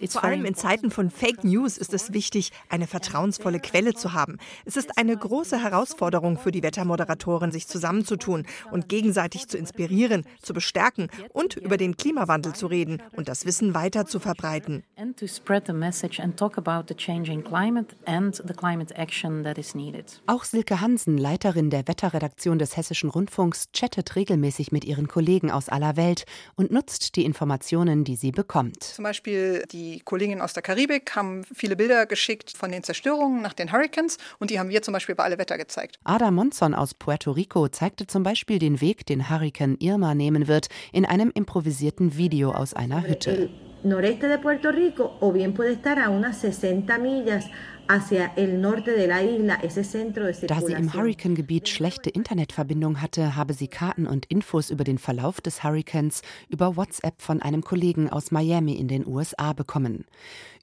Vor 0.10 0.24
allem 0.24 0.46
in 0.46 0.56
Zeiten 0.56 0.92
von 0.92 1.10
Fake 1.10 1.44
News 1.44 1.78
ist 1.80 1.94
es 1.96 2.14
wichtig, 2.14 2.52
eine 2.70 2.86
vertrauensvolle 2.86 3.60
Quelle 3.60 3.96
zu 3.96 4.14
haben. 4.14 4.38
Es 4.66 4.78
ist 4.78 5.00
eine 5.00 5.18
große 5.18 5.64
Herausforderung 5.64 6.27
für 6.36 6.52
die 6.52 6.64
Wettermoderatoren, 6.64 7.52
sich 7.52 7.68
zusammenzutun 7.68 8.46
und 8.72 8.90
gegenseitig 8.90 9.48
zu 9.48 9.58
inspirieren, 9.58 10.26
zu 10.42 10.54
bestärken 10.54 11.08
und 11.32 11.56
über 11.56 11.78
den 11.78 11.96
Klimawandel 11.96 12.54
zu 12.54 12.68
reden 12.68 13.02
und 13.16 13.30
das 13.30 13.46
Wissen 13.46 13.74
weiter 13.74 14.06
zu 14.06 14.20
verbreiten. 14.20 14.84
Auch 20.26 20.44
Silke 20.44 20.82
Hansen, 20.82 21.18
Leiterin 21.18 21.70
der 21.70 21.88
Wetterredaktion 21.88 22.60
des 22.60 22.76
Hessischen 22.76 23.10
Rundfunks, 23.10 23.68
chattet 23.74 24.16
regelmäßig 24.16 24.72
mit 24.72 24.84
ihren 24.86 25.08
Kollegen 25.08 25.52
aus 25.52 25.70
aller 25.70 25.96
Welt 25.96 26.26
und 26.56 26.72
nutzt 26.72 27.16
die 27.16 27.26
Informationen, 27.26 28.04
die 28.04 28.16
sie 28.16 28.32
bekommt. 28.32 28.84
Zum 28.84 29.04
Beispiel 29.04 29.64
die 29.72 30.00
Kolleginnen 30.00 30.42
aus 30.42 30.54
der 30.54 30.64
Karibik 30.64 31.16
haben 31.16 31.44
viele 31.54 31.76
Bilder 31.76 32.06
geschickt 32.06 32.56
von 32.58 32.72
den 32.72 32.84
Zerstörungen 32.84 33.42
nach 33.42 33.54
den 33.54 33.72
Hurricanes 33.72 34.18
und 34.40 34.50
die 34.50 34.60
haben 34.60 34.70
wir 34.70 34.82
zum 34.82 34.94
Beispiel 34.94 35.16
bei 35.16 35.24
Alle 35.24 35.38
Wetter 35.38 35.58
gezeigt. 35.58 36.00
Ada 36.18 36.32
Monson 36.32 36.74
aus 36.74 36.96
Puerto 36.96 37.30
Rico 37.30 37.68
zeigte 37.68 38.08
zum 38.08 38.24
Beispiel 38.24 38.58
den 38.58 38.82
Weg, 38.82 39.06
den 39.06 39.30
Hurrikan 39.30 39.78
Irma 39.78 40.16
nehmen 40.16 40.48
wird, 40.48 40.68
in 40.92 41.06
einem 41.06 41.30
improvisierten 41.32 42.18
Video 42.18 42.54
aus 42.54 42.74
einer 42.74 43.08
Hütte. 43.08 43.52
noreste 43.84 44.28
de 44.28 44.40
Puerto 44.40 44.70
Rico 44.70 45.12
o 45.20 45.32
bien 45.32 45.54
puede 45.54 45.74
estar 45.74 46.00
a 46.00 46.10
unas 46.10 46.42
60 46.42 46.98
millas 47.00 47.46
Da 50.48 50.62
sie 50.62 50.74
im. 50.74 50.94
Hurrikangebiet 50.94 51.70
schlechte 51.70 52.10
Internetverbindung 52.10 53.02
hatte, 53.02 53.36
habe 53.36 53.54
sie 53.54 53.68
Karten 53.68 54.08
und 54.08 54.26
Infos 54.28 54.70
über 54.70 54.84
den 54.84 54.98
Verlauf 54.98 55.42
des 55.42 55.64
Hurrikans 55.64 56.22
über 56.50 56.76
WhatsApp 56.76 57.22
von 57.22 57.42
einem 57.42 57.64
Kollegen 57.64 58.10
aus 58.10 58.32
Miami 58.32 58.74
in 58.74 58.88
den 58.88 59.08
USA 59.08 59.54
bekommen. 59.54 60.06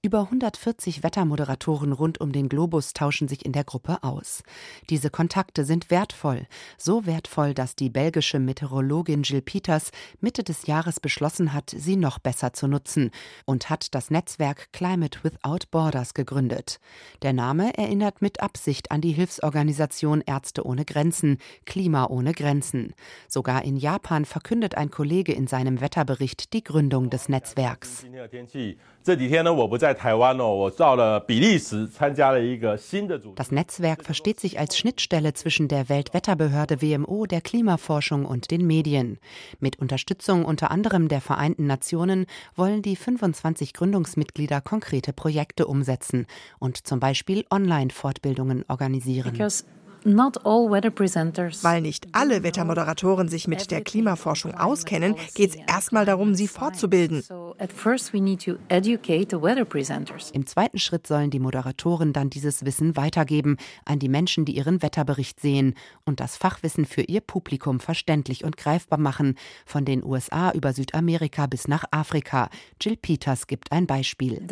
Über 0.04 0.20
140 0.20 1.02
Wettermoderatoren 1.02 1.92
rund 1.92 2.20
um 2.20 2.30
den 2.30 2.50
Globus 2.50 2.92
tauschen 2.92 3.26
sich 3.26 3.46
in 3.46 3.52
der 3.52 3.64
Gruppe 3.64 4.02
aus. 4.02 4.42
Diese 4.90 5.08
Kontakte 5.08 5.64
sind 5.64 5.90
wertvoll, 5.90 6.46
so 6.76 7.06
wertvoll, 7.06 7.54
dass 7.54 7.74
die 7.74 7.88
belgische 7.88 8.38
Meteorologin 8.38 9.22
Jill 9.22 9.40
Peters 9.40 9.92
Mitte 10.20 10.44
des 10.44 10.66
Jahres 10.66 11.00
beschlossen 11.00 11.54
hat, 11.54 11.70
sie 11.74 11.96
noch 11.96 12.18
besser 12.18 12.52
zu 12.52 12.68
nutzen 12.68 13.12
und 13.46 13.70
hat 13.70 13.94
das 13.94 14.10
Netzwerk 14.10 14.74
Climate 14.74 15.20
Without 15.22 15.70
Borders 15.70 16.12
gegründet. 16.12 16.80
Der 17.22 17.32
Name 17.32 17.76
erinnert 17.76 18.22
mit 18.22 18.42
Absicht 18.42 18.90
an 18.90 19.00
die 19.00 19.12
Hilfsorganisation 19.12 20.22
Ärzte 20.26 20.66
ohne 20.66 20.84
Grenzen, 20.84 21.38
Klima 21.64 22.06
ohne 22.06 22.32
Grenzen. 22.32 22.94
Sogar 23.28 23.64
in 23.64 23.76
Japan 23.76 24.24
verkündet 24.24 24.76
ein 24.76 24.90
Kollege 24.90 25.32
in 25.32 25.46
seinem 25.46 25.80
Wetterbericht 25.80 26.52
die 26.52 26.64
Gründung 26.64 27.10
des 27.10 27.28
Netzwerks. 27.28 28.04
Das 33.36 33.50
Netzwerk 33.50 34.04
versteht 34.04 34.40
sich 34.40 34.58
als 34.58 34.78
Schnittstelle 34.78 35.34
zwischen 35.34 35.68
der 35.68 35.90
Weltwetterbehörde 35.90 36.80
WMO, 36.80 37.26
der 37.26 37.42
Klimaforschung 37.42 38.24
und 38.24 38.50
den 38.50 38.66
Medien. 38.66 39.18
Mit 39.60 39.78
Unterstützung 39.78 40.46
unter 40.46 40.70
anderem 40.70 41.08
der 41.08 41.20
Vereinten 41.20 41.66
Nationen 41.66 42.24
wollen 42.56 42.80
die 42.80 42.96
25 42.96 43.74
Gründungsmitglieder 43.74 44.62
konkrete 44.62 45.12
Projekte 45.12 45.66
umsetzen 45.66 46.26
und 46.58 46.86
zum 46.86 46.98
Beispiel 47.04 47.44
Online-Fortbildungen 47.50 48.64
organisieren. 48.66 49.32
Because 49.32 49.66
weil 51.62 51.80
nicht 51.80 52.08
alle 52.12 52.42
Wettermoderatoren 52.42 53.28
sich 53.28 53.48
mit 53.48 53.70
der 53.70 53.80
Klimaforschung 53.80 54.54
auskennen, 54.54 55.14
geht 55.34 55.50
es 55.50 55.56
erstmal 55.66 56.04
darum, 56.04 56.34
sie 56.34 56.46
fortzubilden. 56.46 57.24
Im 60.32 60.46
zweiten 60.46 60.78
Schritt 60.78 61.06
sollen 61.06 61.30
die 61.30 61.38
Moderatoren 61.38 62.12
dann 62.12 62.28
dieses 62.28 62.66
Wissen 62.66 62.96
weitergeben 62.96 63.56
an 63.86 63.98
die 63.98 64.10
Menschen, 64.10 64.44
die 64.44 64.54
ihren 64.56 64.82
Wetterbericht 64.82 65.40
sehen 65.40 65.74
und 66.04 66.20
das 66.20 66.36
Fachwissen 66.36 66.84
für 66.84 67.02
ihr 67.02 67.22
Publikum 67.22 67.80
verständlich 67.80 68.44
und 68.44 68.58
greifbar 68.58 68.98
machen, 68.98 69.36
von 69.64 69.86
den 69.86 70.04
USA 70.04 70.50
über 70.50 70.74
Südamerika 70.74 71.46
bis 71.46 71.66
nach 71.66 71.84
Afrika. 71.90 72.50
Jill 72.78 72.98
Peters 72.98 73.46
gibt 73.46 73.72
ein 73.72 73.86
Beispiel. 73.86 74.42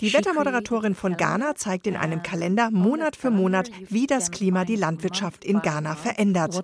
Die 0.00 0.12
Wettermoderatorin 0.12 0.96
von 0.96 1.16
Ghana 1.16 1.54
zeigt 1.54 1.86
in 1.86 1.94
einem 1.96 2.24
Kalender 2.24 2.72
Monat 2.72 3.14
für 3.14 3.30
Monat 3.30 3.51
Monat, 3.52 3.70
wie 3.90 4.06
das 4.06 4.30
Klima 4.30 4.64
die 4.64 4.76
Landwirtschaft 4.76 5.44
in 5.44 5.60
Ghana 5.60 5.94
verändert. 5.94 6.54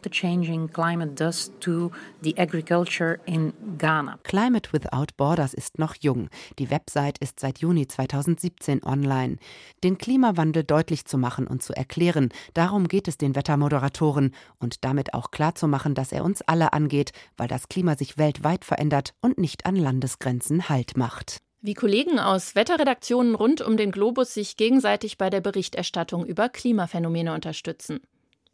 Climate 4.23 4.73
Without 4.73 5.07
Borders 5.19 5.53
ist 5.53 5.79
noch 5.79 5.95
jung. 6.01 6.31
Die 6.59 6.71
Website 6.71 7.19
ist 7.19 7.41
seit 7.41 7.59
Juni 7.59 7.87
2017 7.87 8.83
online. 8.85 9.37
Den 9.85 9.99
Klimawandel 9.99 10.65
deutlich 10.65 11.05
zu 11.05 11.19
machen 11.19 11.47
und 11.47 11.63
zu 11.63 11.75
erklären, 11.75 12.31
darum 12.55 12.89
geht 12.89 13.07
es 13.07 13.19
den 13.19 13.35
Wettermoderatoren 13.35 14.35
und 14.59 14.85
damit 14.85 15.13
auch 15.13 15.31
klarzumachen, 15.31 15.95
dass 15.95 16.13
er 16.13 16.25
uns 16.25 16.41
alle 16.41 16.73
angeht, 16.73 17.13
weil 17.37 17.49
das 17.49 17.69
Klima 17.69 17.97
sich 17.97 18.17
weltweit 18.17 18.65
verändert 18.65 19.13
und 19.21 19.37
nicht 19.37 19.67
an 19.67 19.77
Landesgrenzen 19.77 20.71
Halt 20.71 20.97
macht. 20.97 21.43
Wie 21.61 21.75
Kollegen 21.75 22.21
aus 22.21 22.55
Wetterredaktionen 22.55 23.35
rund 23.35 23.61
um 23.63 23.77
den 23.77 23.91
Globus 23.91 24.33
sich 24.33 24.57
gegenseitig 24.57 25.19
bei 25.19 25.29
der 25.29 25.41
Berichterstattung 25.41 26.25
über 26.25 26.49
Klimaphänomene 26.49 27.35
unterstützen. 27.35 28.01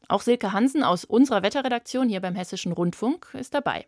Auch 0.09 0.23
Silke 0.23 0.53
Hansen 0.53 0.83
aus 0.83 1.05
unserer 1.05 1.43
Wetterredaktion 1.43 2.09
hier 2.09 2.21
beim 2.21 2.35
Hessischen 2.35 2.73
Rundfunk 2.73 3.29
ist 3.35 3.53
dabei. 3.53 3.87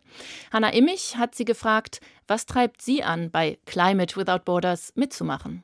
Hanna 0.53 0.69
Immich 0.69 1.17
hat 1.17 1.33
sie 1.33 1.45
gefragt, 1.45 1.99
was 2.27 2.45
treibt 2.45 2.83
sie 2.83 3.03
an, 3.03 3.31
bei 3.31 3.57
Climate 3.65 4.15
Without 4.17 4.43
Borders 4.45 4.93
mitzumachen? 4.95 5.63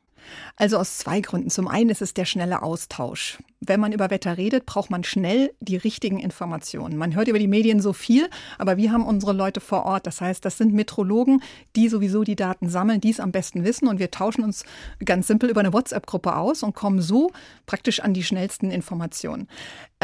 Also 0.56 0.78
aus 0.78 0.98
zwei 0.98 1.22
Gründen. 1.22 1.50
Zum 1.50 1.68
einen 1.68 1.90
ist 1.90 2.02
es 2.02 2.14
der 2.14 2.26
schnelle 2.26 2.62
Austausch. 2.62 3.40
Wenn 3.60 3.80
man 3.80 3.94
über 3.94 4.10
Wetter 4.10 4.38
redet, 4.38 4.66
braucht 4.66 4.90
man 4.90 5.04
schnell 5.04 5.54
die 5.62 5.78
richtigen 5.78 6.20
Informationen. 6.20 6.98
Man 6.98 7.16
hört 7.16 7.30
über 7.30 7.40
die 7.40 7.48
Medien 7.48 7.80
so 7.80 7.94
viel, 7.94 8.30
aber 8.58 8.76
wir 8.76 8.92
haben 8.92 9.06
unsere 9.06 9.32
Leute 9.32 9.62
vor 9.62 9.86
Ort. 9.86 10.06
Das 10.06 10.20
heißt, 10.20 10.44
das 10.44 10.58
sind 10.58 10.74
Metrologen, 10.74 11.42
die 11.76 11.88
sowieso 11.88 12.24
die 12.24 12.36
Daten 12.36 12.68
sammeln, 12.68 13.00
die 13.00 13.12
es 13.12 13.22
am 13.22 13.32
besten 13.32 13.64
wissen. 13.64 13.88
Und 13.88 14.00
wir 14.00 14.12
tauschen 14.12 14.44
uns 14.44 14.66
ganz 15.06 15.28
simpel 15.28 15.50
über 15.50 15.62
eine 15.62 15.72
WhatsApp-Gruppe 15.72 16.36
aus 16.36 16.62
und 16.62 16.76
kommen 16.76 17.02
so 17.02 17.32
praktisch 17.66 18.02
an 18.02 18.14
die 18.14 18.24
schnellsten 18.24 18.70
Informationen. 18.70 19.48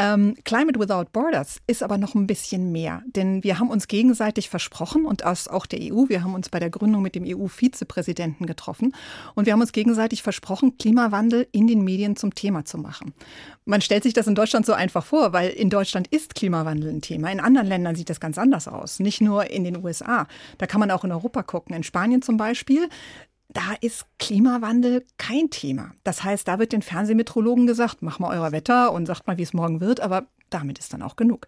Ähm, 0.02 0.34
Climate 0.44 0.80
Without 0.80 1.12
Borders 1.12 1.60
ist 1.66 1.82
aber 1.82 1.98
noch 1.98 2.14
ein 2.14 2.26
bisschen 2.26 2.72
mehr, 2.72 3.02
denn 3.04 3.44
wir 3.44 3.58
haben 3.58 3.68
uns 3.68 3.86
gegenseitig 3.86 4.48
versprochen 4.48 5.04
und 5.04 5.26
aus 5.26 5.46
auch 5.46 5.66
der 5.66 5.78
EU, 5.78 6.08
wir 6.08 6.24
haben 6.24 6.32
uns 6.32 6.48
bei 6.48 6.58
der 6.58 6.70
Gründung 6.70 7.02
mit 7.02 7.14
dem 7.14 7.24
EU-Vizepräsidenten 7.26 8.46
getroffen 8.46 8.94
und 9.34 9.44
wir 9.44 9.52
haben 9.52 9.60
uns 9.60 9.72
gegenseitig 9.72 10.22
versprochen, 10.22 10.78
Klimawandel 10.78 11.46
in 11.52 11.66
den 11.66 11.84
Medien 11.84 12.16
zum 12.16 12.34
Thema 12.34 12.64
zu 12.64 12.78
machen. 12.78 13.12
Man 13.66 13.82
stellt 13.82 14.02
sich 14.02 14.14
das 14.14 14.26
in 14.26 14.34
Deutschland 14.34 14.64
so 14.64 14.72
einfach 14.72 15.04
vor, 15.04 15.34
weil 15.34 15.50
in 15.50 15.68
Deutschland 15.68 16.08
ist 16.08 16.34
Klimawandel 16.34 16.90
ein 16.90 17.02
Thema. 17.02 17.30
In 17.30 17.38
anderen 17.38 17.66
Ländern 17.66 17.94
sieht 17.94 18.08
das 18.08 18.20
ganz 18.20 18.38
anders 18.38 18.68
aus, 18.68 19.00
nicht 19.00 19.20
nur 19.20 19.50
in 19.50 19.64
den 19.64 19.84
USA. 19.84 20.26
Da 20.56 20.66
kann 20.66 20.80
man 20.80 20.90
auch 20.90 21.04
in 21.04 21.12
Europa 21.12 21.42
gucken. 21.42 21.76
In 21.76 21.82
Spanien 21.82 22.22
zum 22.22 22.38
Beispiel 22.38 22.88
da 23.52 23.74
ist 23.80 24.06
Klimawandel 24.18 25.04
kein 25.18 25.50
Thema. 25.50 25.92
Das 26.04 26.24
heißt, 26.24 26.46
da 26.46 26.58
wird 26.58 26.72
den 26.72 26.82
Fernsehmetrologen 26.82 27.66
gesagt, 27.66 28.02
mach 28.02 28.18
mal 28.18 28.38
euer 28.38 28.52
Wetter 28.52 28.92
und 28.92 29.06
sagt 29.06 29.26
mal, 29.26 29.38
wie 29.38 29.42
es 29.42 29.52
morgen 29.52 29.80
wird, 29.80 30.00
aber 30.00 30.26
damit 30.50 30.78
ist 30.78 30.92
dann 30.92 31.02
auch 31.02 31.16
genug. 31.16 31.46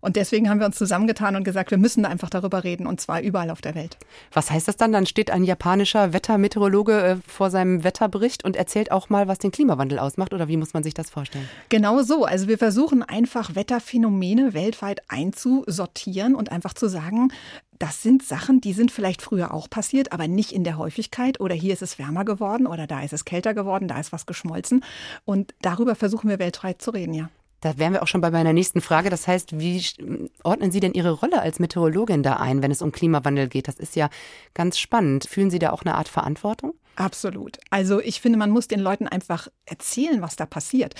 Und 0.00 0.16
deswegen 0.16 0.48
haben 0.48 0.60
wir 0.60 0.66
uns 0.66 0.76
zusammengetan 0.76 1.34
und 1.36 1.44
gesagt, 1.44 1.70
wir 1.70 1.78
müssen 1.78 2.04
einfach 2.04 2.30
darüber 2.30 2.64
reden 2.64 2.86
und 2.86 3.00
zwar 3.00 3.20
überall 3.20 3.50
auf 3.50 3.60
der 3.60 3.74
Welt. 3.74 3.96
Was 4.32 4.50
heißt 4.50 4.68
das 4.68 4.76
dann? 4.76 4.92
Dann 4.92 5.06
steht 5.06 5.30
ein 5.30 5.44
japanischer 5.44 6.12
Wettermeteorologe 6.12 7.02
äh, 7.02 7.16
vor 7.26 7.50
seinem 7.50 7.84
Wetterbericht 7.84 8.44
und 8.44 8.56
erzählt 8.56 8.92
auch 8.92 9.08
mal, 9.08 9.28
was 9.28 9.38
den 9.38 9.50
Klimawandel 9.50 9.98
ausmacht 9.98 10.32
oder 10.32 10.48
wie 10.48 10.56
muss 10.56 10.72
man 10.74 10.82
sich 10.82 10.94
das 10.94 11.10
vorstellen? 11.10 11.48
Genau 11.68 12.02
so. 12.02 12.24
Also 12.24 12.48
wir 12.48 12.58
versuchen 12.58 13.02
einfach 13.02 13.54
Wetterphänomene 13.54 14.54
weltweit 14.54 15.02
einzusortieren 15.08 16.34
und 16.34 16.52
einfach 16.52 16.74
zu 16.74 16.88
sagen, 16.88 17.32
das 17.78 18.02
sind 18.02 18.24
Sachen, 18.24 18.60
die 18.60 18.72
sind 18.72 18.90
vielleicht 18.90 19.22
früher 19.22 19.54
auch 19.54 19.70
passiert, 19.70 20.12
aber 20.12 20.26
nicht 20.26 20.52
in 20.52 20.64
der 20.64 20.78
Häufigkeit. 20.78 21.40
Oder 21.40 21.54
hier 21.54 21.72
ist 21.72 21.82
es 21.82 21.98
wärmer 21.98 22.24
geworden 22.24 22.66
oder 22.66 22.86
da 22.86 23.02
ist 23.02 23.12
es 23.12 23.24
kälter 23.24 23.54
geworden, 23.54 23.88
da 23.88 24.00
ist 24.00 24.12
was 24.12 24.26
geschmolzen. 24.26 24.84
Und 25.24 25.54
darüber 25.62 25.94
versuchen 25.94 26.28
wir 26.28 26.38
weltweit 26.38 26.82
zu 26.82 26.90
reden, 26.90 27.14
ja. 27.14 27.30
Da 27.60 27.76
wären 27.76 27.92
wir 27.92 28.02
auch 28.02 28.06
schon 28.06 28.20
bei 28.20 28.30
meiner 28.30 28.52
nächsten 28.52 28.80
Frage. 28.80 29.10
Das 29.10 29.26
heißt, 29.26 29.58
wie 29.58 29.84
ordnen 30.44 30.70
Sie 30.70 30.80
denn 30.80 30.94
Ihre 30.94 31.10
Rolle 31.10 31.40
als 31.40 31.58
Meteorologin 31.58 32.22
da 32.22 32.34
ein, 32.34 32.62
wenn 32.62 32.70
es 32.70 32.82
um 32.82 32.92
Klimawandel 32.92 33.48
geht? 33.48 33.68
Das 33.68 33.76
ist 33.76 33.96
ja 33.96 34.10
ganz 34.54 34.78
spannend. 34.78 35.26
Fühlen 35.26 35.50
Sie 35.50 35.58
da 35.58 35.70
auch 35.70 35.82
eine 35.82 35.96
Art 35.96 36.08
Verantwortung? 36.08 36.74
Absolut. 36.98 37.58
Also 37.70 38.00
ich 38.00 38.20
finde, 38.20 38.38
man 38.38 38.50
muss 38.50 38.66
den 38.66 38.80
Leuten 38.80 39.06
einfach 39.06 39.46
erzählen, 39.66 40.20
was 40.20 40.34
da 40.34 40.46
passiert. 40.46 40.94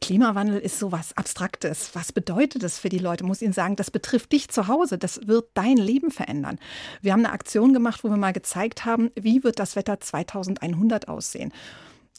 Klimawandel 0.00 0.60
ist 0.60 0.78
so 0.78 0.92
was 0.92 1.16
Abstraktes. 1.16 1.90
Was 1.94 2.12
bedeutet 2.12 2.62
das 2.62 2.78
für 2.78 2.88
die 2.88 2.98
Leute? 2.98 3.24
Muss 3.24 3.42
ihnen 3.42 3.52
sagen, 3.52 3.74
das 3.74 3.90
betrifft 3.90 4.30
dich 4.30 4.48
zu 4.48 4.68
Hause. 4.68 4.96
Das 4.96 5.26
wird 5.26 5.48
dein 5.54 5.76
Leben 5.76 6.12
verändern. 6.12 6.60
Wir 7.02 7.12
haben 7.12 7.24
eine 7.24 7.34
Aktion 7.34 7.74
gemacht, 7.74 8.04
wo 8.04 8.10
wir 8.10 8.16
mal 8.16 8.32
gezeigt 8.32 8.84
haben, 8.84 9.10
wie 9.16 9.42
wird 9.42 9.58
das 9.58 9.74
Wetter 9.74 9.98
2100 9.98 11.08
aussehen. 11.08 11.52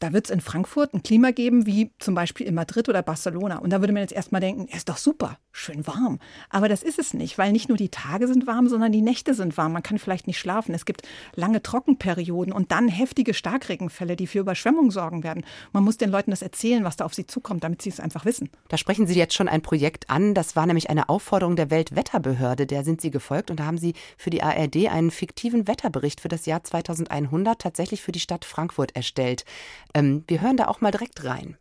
Da 0.02 0.14
wird 0.14 0.26
es 0.26 0.32
in 0.32 0.42
Frankfurt 0.42 0.96
ein 0.96 1.04
Klima 1.04 1.30
geben, 1.30 1.68
wie 1.68 1.92
zum 2.00 2.16
Beispiel 2.16 2.48
in 2.48 2.56
Madrid 2.56 2.90
oder 2.90 3.04
Barcelona. 3.04 3.60
Und 3.60 3.70
da 3.70 3.82
würde 3.82 3.94
man 3.94 4.02
jetzt 4.02 4.14
erstmal 4.14 4.42
denken, 4.42 4.68
er 4.68 4.78
ist 4.78 4.90
doch 4.90 4.98
super, 4.98 5.38
schön 5.52 5.86
warm. 5.86 6.18
Aber 6.50 6.68
das 6.68 6.82
ist 6.82 6.98
es 6.98 7.14
nicht, 7.14 7.38
weil 7.38 7.52
nicht 7.52 7.70
nur 7.70 7.78
die 7.78 7.90
Tage 7.90 8.28
sind 8.28 8.48
warm, 8.48 8.68
sondern 8.68 8.92
die 8.92 9.04
Nächte 9.04 9.36
sind 9.36 9.58
warm. 9.58 9.74
Man 9.74 9.84
kann 9.84 10.00
vielleicht 10.00 10.26
nicht 10.26 10.40
schlafen. 10.40 10.74
Es 10.74 10.86
gibt 10.86 11.04
lange 11.36 11.62
Trockenperioden 11.62 12.52
und 12.52 12.72
dann 12.72 12.88
heftige 12.88 13.36
Starkregenfälle, 13.36 14.16
die 14.16 14.26
für 14.26 14.40
Überschwemmung 14.40 14.90
sorgen 14.90 15.24
werden. 15.24 15.46
Man 15.72 15.84
muss 15.84 15.98
den 15.98 16.10
Leuten 16.10 16.32
das 16.32 16.42
erzählen, 16.42 16.84
was 16.84 16.98
da 16.98 17.06
auf 17.06 17.14
sie 17.14 17.28
zukommt, 17.28 17.64
damit 17.64 17.84
sie 17.84 17.90
es 17.90 18.00
einfach 18.00 18.26
wissen. 18.26 18.50
Da 18.70 18.78
sprechen 18.78 19.06
Sie 19.06 19.14
jetzt 19.14 19.36
schon 19.36 19.48
ein 19.48 19.62
Projekt 19.62 20.10
an. 20.10 20.34
Das 20.34 20.56
war 20.56 20.66
nämlich 20.66 20.90
eine 20.90 21.10
Aufforderung 21.10 21.56
der 21.56 21.70
Weltwetterbehörde. 21.70 22.66
Der 22.66 22.84
sind 22.84 23.02
Sie 23.02 23.12
gefolgt 23.12 23.52
und 23.52 23.60
da 23.60 23.66
haben 23.66 23.78
Sie 23.78 23.94
für 24.18 24.32
die 24.32 24.42
ARD 24.42 24.88
einen 24.90 25.12
fiktiven 25.12 25.68
Wetterbericht 25.68 26.22
für 26.22 26.28
das 26.28 26.48
Jahr 26.48 26.64
2100 26.64 27.62
tatsächlich 27.62 28.02
für 28.02 28.12
die 28.12 28.20
Stadt 28.20 28.46
Frankfurt 28.46 28.96
erstellt. 28.96 29.46
Ähm, 29.94 30.24
wir 30.28 30.42
hören 30.42 30.58
da 30.58 30.68
auch 30.68 30.82
mal 30.82 30.92
direkt 30.92 31.24
rein. 31.24 31.58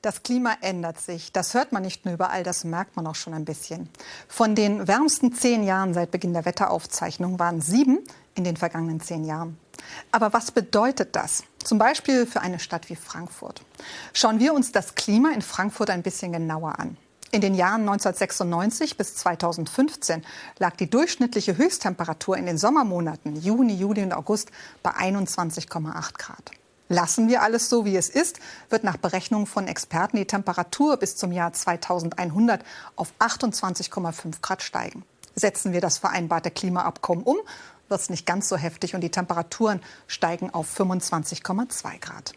Das 0.00 0.22
Klima 0.22 0.56
ändert 0.60 1.00
sich. 1.00 1.32
Das 1.32 1.54
hört 1.54 1.72
man 1.72 1.82
nicht 1.82 2.04
nur 2.04 2.14
überall, 2.14 2.44
das 2.44 2.62
merkt 2.62 2.94
man 2.94 3.06
auch 3.08 3.16
schon 3.16 3.34
ein 3.34 3.44
bisschen. 3.44 3.88
Von 4.28 4.54
den 4.54 4.86
wärmsten 4.86 5.32
zehn 5.32 5.64
Jahren 5.64 5.92
seit 5.92 6.12
Beginn 6.12 6.32
der 6.32 6.44
Wetteraufzeichnung 6.44 7.40
waren 7.40 7.60
sieben 7.60 7.98
in 8.36 8.44
den 8.44 8.56
vergangenen 8.56 9.00
zehn 9.00 9.24
Jahren. 9.24 9.58
Aber 10.12 10.32
was 10.32 10.52
bedeutet 10.52 11.16
das? 11.16 11.42
Zum 11.64 11.78
Beispiel 11.78 12.26
für 12.26 12.40
eine 12.40 12.60
Stadt 12.60 12.88
wie 12.90 12.96
Frankfurt. 12.96 13.62
Schauen 14.12 14.38
wir 14.38 14.54
uns 14.54 14.70
das 14.70 14.94
Klima 14.94 15.32
in 15.32 15.42
Frankfurt 15.42 15.90
ein 15.90 16.02
bisschen 16.02 16.32
genauer 16.32 16.78
an. 16.78 16.96
In 17.30 17.40
den 17.40 17.54
Jahren 17.54 17.82
1996 17.82 18.96
bis 18.96 19.16
2015 19.16 20.24
lag 20.58 20.76
die 20.76 20.88
durchschnittliche 20.88 21.58
Höchsttemperatur 21.58 22.36
in 22.36 22.46
den 22.46 22.56
Sommermonaten 22.56 23.36
Juni, 23.36 23.74
Juli 23.74 24.02
und 24.02 24.14
August 24.14 24.50
bei 24.82 24.92
21,8 24.92 26.16
Grad. 26.16 26.52
Lassen 26.88 27.28
wir 27.28 27.42
alles 27.42 27.68
so, 27.68 27.84
wie 27.84 27.96
es 27.96 28.08
ist, 28.08 28.40
wird 28.70 28.82
nach 28.82 28.96
Berechnungen 28.96 29.46
von 29.46 29.66
Experten 29.66 30.16
die 30.16 30.26
Temperatur 30.26 30.96
bis 30.96 31.16
zum 31.16 31.32
Jahr 31.32 31.52
2100 31.52 32.64
auf 32.96 33.12
28,5 33.18 34.40
Grad 34.40 34.62
steigen. 34.62 35.04
Setzen 35.34 35.72
wir 35.72 35.82
das 35.82 35.98
vereinbarte 35.98 36.50
Klimaabkommen 36.50 37.24
um, 37.24 37.36
wird 37.88 38.00
es 38.00 38.10
nicht 38.10 38.26
ganz 38.26 38.48
so 38.48 38.56
heftig 38.56 38.94
und 38.94 39.02
die 39.02 39.10
Temperaturen 39.10 39.80
steigen 40.06 40.50
auf 40.50 40.68
25,2 40.78 41.98
Grad. 42.00 42.32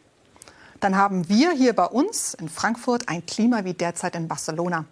Dann 0.82 0.96
haben 0.98 1.30
wir 1.30 1.52
hier 1.52 1.74
bei 1.74 1.86
uns 1.86 2.34
in 2.34 2.50
Frankfurt 2.50 3.08
ein 3.08 3.26
Klima 3.26 3.64
wie 3.64 3.74
derzeit 3.74 4.16
in 4.16 4.28
Barcelona. 4.28 4.86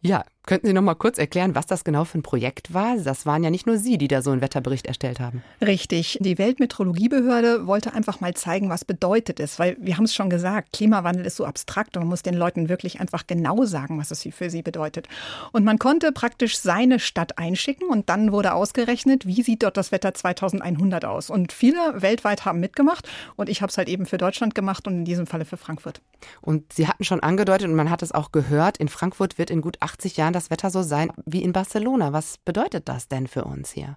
Ja, 0.00 0.24
Könnten 0.46 0.68
Sie 0.68 0.72
noch 0.72 0.82
mal 0.82 0.94
kurz 0.94 1.18
erklären, 1.18 1.56
was 1.56 1.66
das 1.66 1.82
genau 1.82 2.04
für 2.04 2.18
ein 2.18 2.22
Projekt 2.22 2.72
war? 2.72 2.96
Das 2.96 3.26
waren 3.26 3.42
ja 3.42 3.50
nicht 3.50 3.66
nur 3.66 3.78
Sie, 3.78 3.98
die 3.98 4.06
da 4.06 4.22
so 4.22 4.30
einen 4.30 4.40
Wetterbericht 4.40 4.86
erstellt 4.86 5.18
haben. 5.18 5.42
Richtig. 5.60 6.18
Die 6.20 6.38
Weltmeteorologiebehörde 6.38 7.66
wollte 7.66 7.92
einfach 7.94 8.20
mal 8.20 8.32
zeigen, 8.34 8.70
was 8.70 8.84
bedeutet 8.84 9.40
es, 9.40 9.58
weil 9.58 9.76
wir 9.80 9.96
haben 9.96 10.04
es 10.04 10.14
schon 10.14 10.30
gesagt, 10.30 10.72
Klimawandel 10.72 11.26
ist 11.26 11.34
so 11.34 11.44
abstrakt 11.44 11.96
und 11.96 12.04
man 12.04 12.10
muss 12.10 12.22
den 12.22 12.34
Leuten 12.34 12.68
wirklich 12.68 13.00
einfach 13.00 13.26
genau 13.26 13.64
sagen, 13.64 13.98
was 13.98 14.12
es 14.12 14.22
für 14.30 14.48
sie 14.48 14.62
bedeutet. 14.62 15.08
Und 15.50 15.64
man 15.64 15.80
konnte 15.80 16.12
praktisch 16.12 16.58
seine 16.58 17.00
Stadt 17.00 17.38
einschicken 17.38 17.88
und 17.88 18.08
dann 18.08 18.30
wurde 18.30 18.54
ausgerechnet, 18.54 19.26
wie 19.26 19.42
sieht 19.42 19.64
dort 19.64 19.76
das 19.76 19.90
Wetter 19.90 20.14
2100 20.14 21.04
aus. 21.06 21.28
Und 21.28 21.52
viele 21.52 22.02
weltweit 22.02 22.44
haben 22.44 22.60
mitgemacht 22.60 23.08
und 23.34 23.48
ich 23.48 23.62
habe 23.62 23.70
es 23.70 23.78
halt 23.78 23.88
eben 23.88 24.06
für 24.06 24.16
Deutschland 24.16 24.54
gemacht 24.54 24.86
und 24.86 24.94
in 24.94 25.04
diesem 25.04 25.26
Falle 25.26 25.44
für 25.44 25.56
Frankfurt. 25.56 26.02
Und 26.40 26.72
Sie 26.72 26.86
hatten 26.86 27.02
schon 27.02 27.18
angedeutet 27.18 27.66
und 27.66 27.74
man 27.74 27.90
hat 27.90 28.04
es 28.04 28.12
auch 28.12 28.30
gehört, 28.30 28.76
in 28.76 28.86
Frankfurt 28.86 29.38
wird 29.38 29.50
in 29.50 29.60
gut 29.60 29.78
80 29.80 30.16
Jahren 30.16 30.35
das 30.36 30.50
Wetter 30.50 30.70
so 30.70 30.82
sein 30.82 31.10
wie 31.24 31.42
in 31.42 31.52
Barcelona. 31.52 32.12
Was 32.12 32.38
bedeutet 32.38 32.88
das 32.88 33.08
denn 33.08 33.26
für 33.26 33.44
uns 33.44 33.72
hier? 33.72 33.96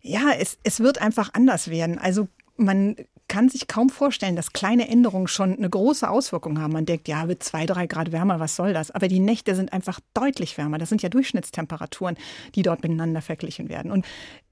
Ja, 0.00 0.32
es, 0.38 0.58
es 0.62 0.80
wird 0.80 1.00
einfach 1.00 1.30
anders 1.32 1.68
werden. 1.68 1.98
Also 1.98 2.28
man 2.56 2.96
kann 3.26 3.48
sich 3.48 3.68
kaum 3.68 3.88
vorstellen, 3.88 4.36
dass 4.36 4.52
kleine 4.52 4.88
Änderungen 4.88 5.28
schon 5.28 5.56
eine 5.56 5.68
große 5.68 6.08
Auswirkung 6.08 6.60
haben. 6.60 6.72
Man 6.72 6.84
denkt, 6.84 7.08
ja, 7.08 7.26
wird 7.26 7.42
zwei, 7.42 7.64
drei 7.64 7.86
Grad 7.86 8.12
wärmer, 8.12 8.38
was 8.38 8.54
soll 8.54 8.74
das? 8.74 8.90
Aber 8.90 9.08
die 9.08 9.18
Nächte 9.18 9.54
sind 9.54 9.72
einfach 9.72 9.98
deutlich 10.12 10.58
wärmer. 10.58 10.78
Das 10.78 10.90
sind 10.90 11.02
ja 11.02 11.08
Durchschnittstemperaturen, 11.08 12.16
die 12.54 12.62
dort 12.62 12.82
miteinander 12.82 13.22
verglichen 13.22 13.68
werden. 13.68 13.90
Und 13.90 14.04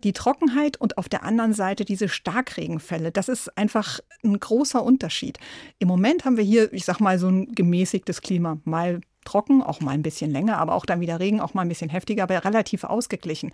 die 0.04 0.14
Trockenheit 0.14 0.78
und 0.78 0.97
auf 0.97 1.09
der 1.09 1.23
anderen 1.23 1.52
Seite 1.52 1.85
diese 1.85 2.09
Starkregenfälle, 2.09 3.12
das 3.12 3.28
ist 3.28 3.57
einfach 3.59 4.00
ein 4.25 4.40
großer 4.40 4.83
Unterschied. 4.83 5.38
Im 5.78 5.88
Moment 5.88 6.25
haben 6.25 6.38
wir 6.38 6.45
hier, 6.45 6.73
ich 6.73 6.85
sag 6.85 6.99
mal, 6.99 7.19
so 7.19 7.28
ein 7.28 7.52
gemäßigtes 7.54 8.23
Klima. 8.23 8.59
Mal 8.64 9.02
trocken, 9.25 9.62
auch 9.62 9.81
mal 9.81 9.93
ein 9.93 10.02
bisschen 10.02 10.31
länger, 10.31 10.59
aber 10.59 10.75
auch 10.75 10.87
dann 10.87 11.00
wieder 11.00 11.21
Regen, 11.21 11.41
auch 11.41 11.55
mal 11.55 11.62
ein 11.62 11.69
bisschen 11.69 11.91
heftiger, 11.91 12.25
aber 12.25 12.45
relativ 12.45 12.85
ausgeglichen. 12.85 13.52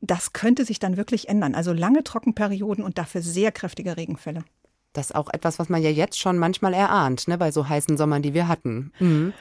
Das 0.00 0.32
könnte 0.32 0.64
sich 0.64 0.78
dann 0.78 0.96
wirklich 0.96 1.28
ändern. 1.28 1.54
Also 1.54 1.72
lange 1.72 2.04
Trockenperioden 2.04 2.84
und 2.84 2.98
dafür 2.98 3.22
sehr 3.22 3.52
kräftige 3.52 3.96
Regenfälle. 3.96 4.44
Das 4.92 5.10
ist 5.10 5.14
auch 5.14 5.28
etwas, 5.32 5.58
was 5.58 5.68
man 5.68 5.82
ja 5.82 5.90
jetzt 5.90 6.18
schon 6.18 6.38
manchmal 6.38 6.74
erahnt, 6.74 7.28
ne, 7.28 7.38
bei 7.38 7.52
so 7.52 7.68
heißen 7.68 7.96
Sommern, 7.96 8.22
die 8.22 8.34
wir 8.34 8.48
hatten. 8.48 8.92
Mhm. 8.98 9.32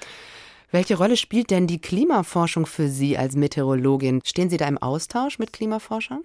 Welche 0.70 0.98
Rolle 0.98 1.16
spielt 1.16 1.50
denn 1.50 1.66
die 1.66 1.80
Klimaforschung 1.80 2.66
für 2.66 2.90
Sie 2.90 3.18
als 3.18 3.38
Meteorologin? 3.38 4.20
Stehen 4.26 4.50
Sie 4.50 4.58
da 4.58 4.68
im 4.68 4.78
Austausch 4.78 5.40
mit 5.40 5.54
Klimaforschern? 5.54 6.24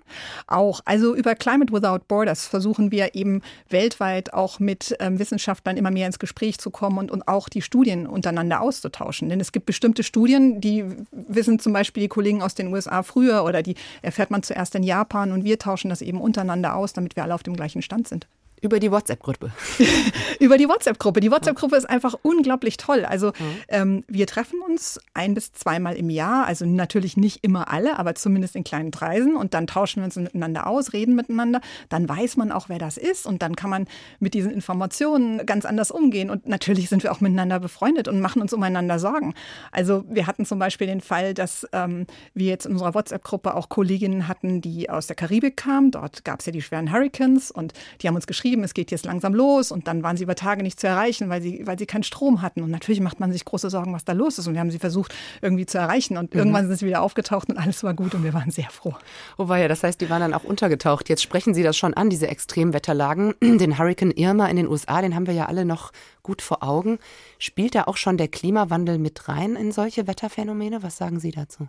Auch. 0.49 0.81
Also 0.85 1.15
über 1.15 1.37
Climate 1.37 1.73
Without 1.73 2.07
Borders 2.09 2.49
versuchen 2.49 2.91
wir 2.91 3.15
eben 3.15 3.43
weltweit 3.69 4.33
auch 4.33 4.59
mit 4.59 4.97
ähm, 4.99 5.21
Wissenschaftlern 5.21 5.77
immer 5.77 5.93
mehr 5.93 6.09
ins 6.09 6.19
Gespräch 6.19 6.59
zu 6.59 6.71
kommen 6.71 6.99
und, 6.99 7.13
und 7.13 7.29
auch 7.29 7.49
die 7.49 7.63
Studien 7.63 8.09
untereinander 8.09 8.63
auszutauschen. 8.63 9.29
Denn 9.29 9.39
es 9.39 9.53
gibt 9.53 9.67
bestimmte 9.67 10.03
Studien, 10.03 10.61
die 10.61 10.85
wissen 11.13 11.61
zum 11.61 11.73
Beispiel 11.73 12.03
die 12.03 12.09
Kollegen 12.09 12.43
aus 12.43 12.57
den 12.57 12.73
USA 12.73 13.05
früher 13.05 13.45
oder 13.45 13.63
die 13.63 13.77
erfährt 14.03 14.33
man 14.33 14.43
zuerst 14.43 14.75
in 14.75 14.83
Japan 14.83 15.31
und 15.31 15.45
wir 15.45 15.61
tauschen 15.61 15.89
das 15.89 16.03
eben 16.03 16.21
untereinander 16.21 16.75
aus, 16.75 16.93
damit 16.93 17.15
wir 17.15 17.23
alle 17.23 17.35
auf 17.35 17.45
dem 17.45 17.55
gleichen 17.55 17.81
Stand 17.81 18.09
sind. 18.09 18.27
Über 18.63 18.79
die 18.79 18.93
WhatsApp-Gruppe. 18.93 19.51
Über 20.39 20.57
die 20.57 20.69
WhatsApp-Gruppe. 20.69 21.19
Die 21.19 21.33
WhatsApp-Gruppe 21.33 21.75
ist 21.75 21.91
einfach 21.91 22.15
unglaublich 22.23 22.77
toll. 22.77 23.05
Also 23.05 23.29
mhm. 23.29 23.57
ähm, 23.67 24.05
wir 24.07 24.29
treffen 24.29 24.61
uns 24.61 25.01
ein 25.15 25.35
bis 25.35 25.53
zweimal 25.53 25.97
im 25.97 26.09
Jahr, 26.11 26.47
also 26.47 26.65
natürlich 26.65 27.17
nicht 27.17 27.43
immer 27.43 27.73
alle, 27.73 27.99
aber 27.99 28.15
zumindest 28.15 28.55
in 28.55 28.63
kleinen 28.63 28.93
Kreisen 28.93 29.35
und 29.35 29.53
dann 29.55 29.67
tauschen 29.67 30.01
wir 30.01 30.05
uns 30.05 30.15
miteinander 30.15 30.69
aus, 30.69 30.93
reden 30.93 31.17
miteinander. 31.17 31.61
Dann 31.89 32.09
weiß 32.09 32.37
man 32.37 32.53
auch, 32.53 32.69
wer 32.69 32.79
das 32.79 32.99
ist 32.99 33.27
und 33.27 33.43
dann 33.43 33.57
kann 33.57 33.69
man 33.69 33.89
mit 34.21 34.33
diesen 34.33 34.53
Informationen 34.53 35.45
ganz 35.45 35.65
anders 35.65 35.91
umgehen. 35.91 36.31
Und 36.31 36.47
natürlich 36.47 36.89
sind 36.89 37.03
wir 37.03 37.11
auch 37.11 37.21
miteinander 37.21 37.59
befreundet 37.59 38.07
und 38.07 38.21
machen 38.21 38.41
uns 38.41 38.53
umeinander 38.53 39.01
Sorgen. 39.01 39.35
Also 39.73 40.05
wir 40.09 40.29
hatten 40.29 40.47
zum 40.47 40.61
Beispiel 40.61 40.87
den 40.87 41.01
Fall, 41.01 41.35
dass 41.35 41.67
ähm, 41.73 42.07
wir 42.33 42.47
jetzt 42.47 42.67
in 42.67 42.73
unserer 42.73 42.95
WhatsApp-Gruppe 42.95 43.57
auch 43.57 43.69
Kolleginnen 43.69 44.29
hatten, 44.29 44.61
die 44.61 44.89
aus 44.89 45.09
der 45.09 45.17
Karibik 45.17 45.57
kamen. 45.57 45.91
Dort 45.91 46.25
gab 46.25 46.39
es 46.39 46.47
ja 46.47 46.53
die 46.53 46.63
schweren 46.63 46.93
Hurricanes 46.93 47.51
und 47.51 47.73
die 48.01 48.07
haben 48.07 48.15
uns 48.15 48.29
geschrieben, 48.29 48.52
geschrieben, 48.53 48.65
es 48.65 48.75
geht 48.75 48.91
jetzt 48.91 49.07
langsam 49.07 49.35
los 49.35 49.73
und 49.73 49.89
dann 49.89 50.03
waren 50.03 50.17
sie 50.17 50.25
über 50.25 50.35
Tage 50.35 50.63
nicht 50.63 50.79
zu 50.79 50.87
erreichen, 50.87 51.31
weil 51.31 51.41
sie, 51.41 51.67
weil 51.67 51.79
sie 51.79 51.87
keinen 51.87 52.03
Strom 52.03 52.43
hatten. 52.43 52.63
Und 52.63 52.71
natürlich 52.71 53.01
macht 53.01 53.19
man 53.19 53.33
sich 53.33 53.47
große 53.47 53.71
Sorgen, 53.71 53.95
was 53.95 54.05
da 54.05 54.13
los 54.13 54.39
ist. 54.39 54.47
Und 54.47 54.53
wir 54.53 54.61
haben 54.61 54.71
sie 54.71 54.79
versucht, 54.79 55.15
irgendwie 55.41 55.65
zu 55.65 55.79
erreichen. 55.79 56.19
Und 56.19 56.35
mhm. 56.35 56.39
irgendwann 56.39 56.67
sind 56.67 56.79
sie 56.79 56.87
wieder 56.87 57.01
aufgetaucht 57.01 57.49
und 57.49 57.57
alles 57.57 57.83
war 57.83 57.95
gut 57.95 58.15
und 58.15 58.25
wir 58.25 58.35
waren 58.35 58.51
sehr 58.51 58.69
froh. 58.69 58.95
Oh 59.39 59.49
war 59.49 59.59
ja, 59.59 59.69
das 59.69 59.83
heißt, 59.83 60.01
die 60.01 60.11
waren 60.11 60.21
dann 60.21 60.35
auch 60.35 60.45
untergetaucht. 60.45 61.09
Jetzt 61.09 61.23
sprechen 61.23 61.55
Sie 61.55 61.63
das 61.63 61.77
schon 61.77 61.95
an, 61.95 62.11
diese 62.11 62.29
Extremwetterlagen. 62.29 63.35
Den 63.41 63.79
Hurricane 63.79 64.11
Irma 64.11 64.47
in 64.49 64.57
den 64.57 64.69
USA, 64.69 65.01
den 65.01 65.15
haben 65.15 65.27
wir 65.27 65.35
ja 65.35 65.47
alle 65.47 65.65
noch 65.65 65.93
gut 66.23 66.43
vor 66.43 66.63
Augen. 66.63 66.99
Spielt 67.39 67.75
da 67.75 67.85
auch 67.85 67.97
schon 67.97 68.19
der 68.19 68.29
Klimawandel 68.29 68.99
mit 68.99 69.29
rein 69.29 69.57
in 69.57 69.73
solche 69.73 70.07
Wetterphänomene? 70.07 70.83
Was 70.83 70.99
sagen 70.99 71.21
Sie 71.21 71.31
dazu? 71.31 71.69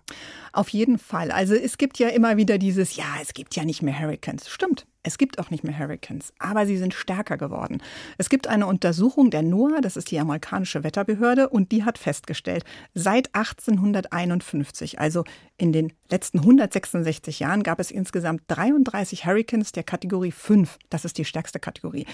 Auf 0.51 0.69
jeden 0.69 0.99
Fall. 0.99 1.31
Also 1.31 1.55
es 1.55 1.77
gibt 1.77 1.97
ja 1.99 2.09
immer 2.09 2.35
wieder 2.35 2.57
dieses, 2.57 2.95
ja, 2.95 3.05
es 3.21 3.33
gibt 3.33 3.55
ja 3.55 3.63
nicht 3.63 3.81
mehr 3.81 3.97
Hurricanes. 3.97 4.49
Stimmt. 4.49 4.85
Es 5.03 5.17
gibt 5.17 5.37
auch 5.37 5.49
nicht 5.49 5.65
mehr 5.65 5.77
Hurricanes, 5.77 6.33
aber 6.39 6.65
sie 6.65 6.77
sind 6.77 6.93
stärker 6.93 7.37
geworden. 7.37 7.83
Es 8.17 8.29
gibt 8.29 8.47
eine 8.47 8.65
Untersuchung 8.67 9.29
der 9.29 9.41
NOAA, 9.41 9.81
das 9.81 9.97
ist 9.97 10.11
die 10.11 10.19
amerikanische 10.19 10.85
Wetterbehörde, 10.85 11.49
und 11.49 11.73
die 11.73 11.83
hat 11.83 11.97
festgestellt, 11.97 12.63
seit 12.93 13.35
1851, 13.35 14.99
also 14.99 15.25
in 15.57 15.73
den 15.73 15.91
letzten 16.09 16.39
166 16.39 17.39
Jahren, 17.39 17.63
gab 17.63 17.81
es 17.81 17.91
insgesamt 17.91 18.43
33 18.47 19.25
Hurricanes 19.25 19.73
der 19.73 19.83
Kategorie 19.83 20.31
5. 20.31 20.79
Das 20.89 21.03
ist 21.03 21.17
die 21.17 21.25
stärkste 21.25 21.59
Kategorie. 21.59 22.05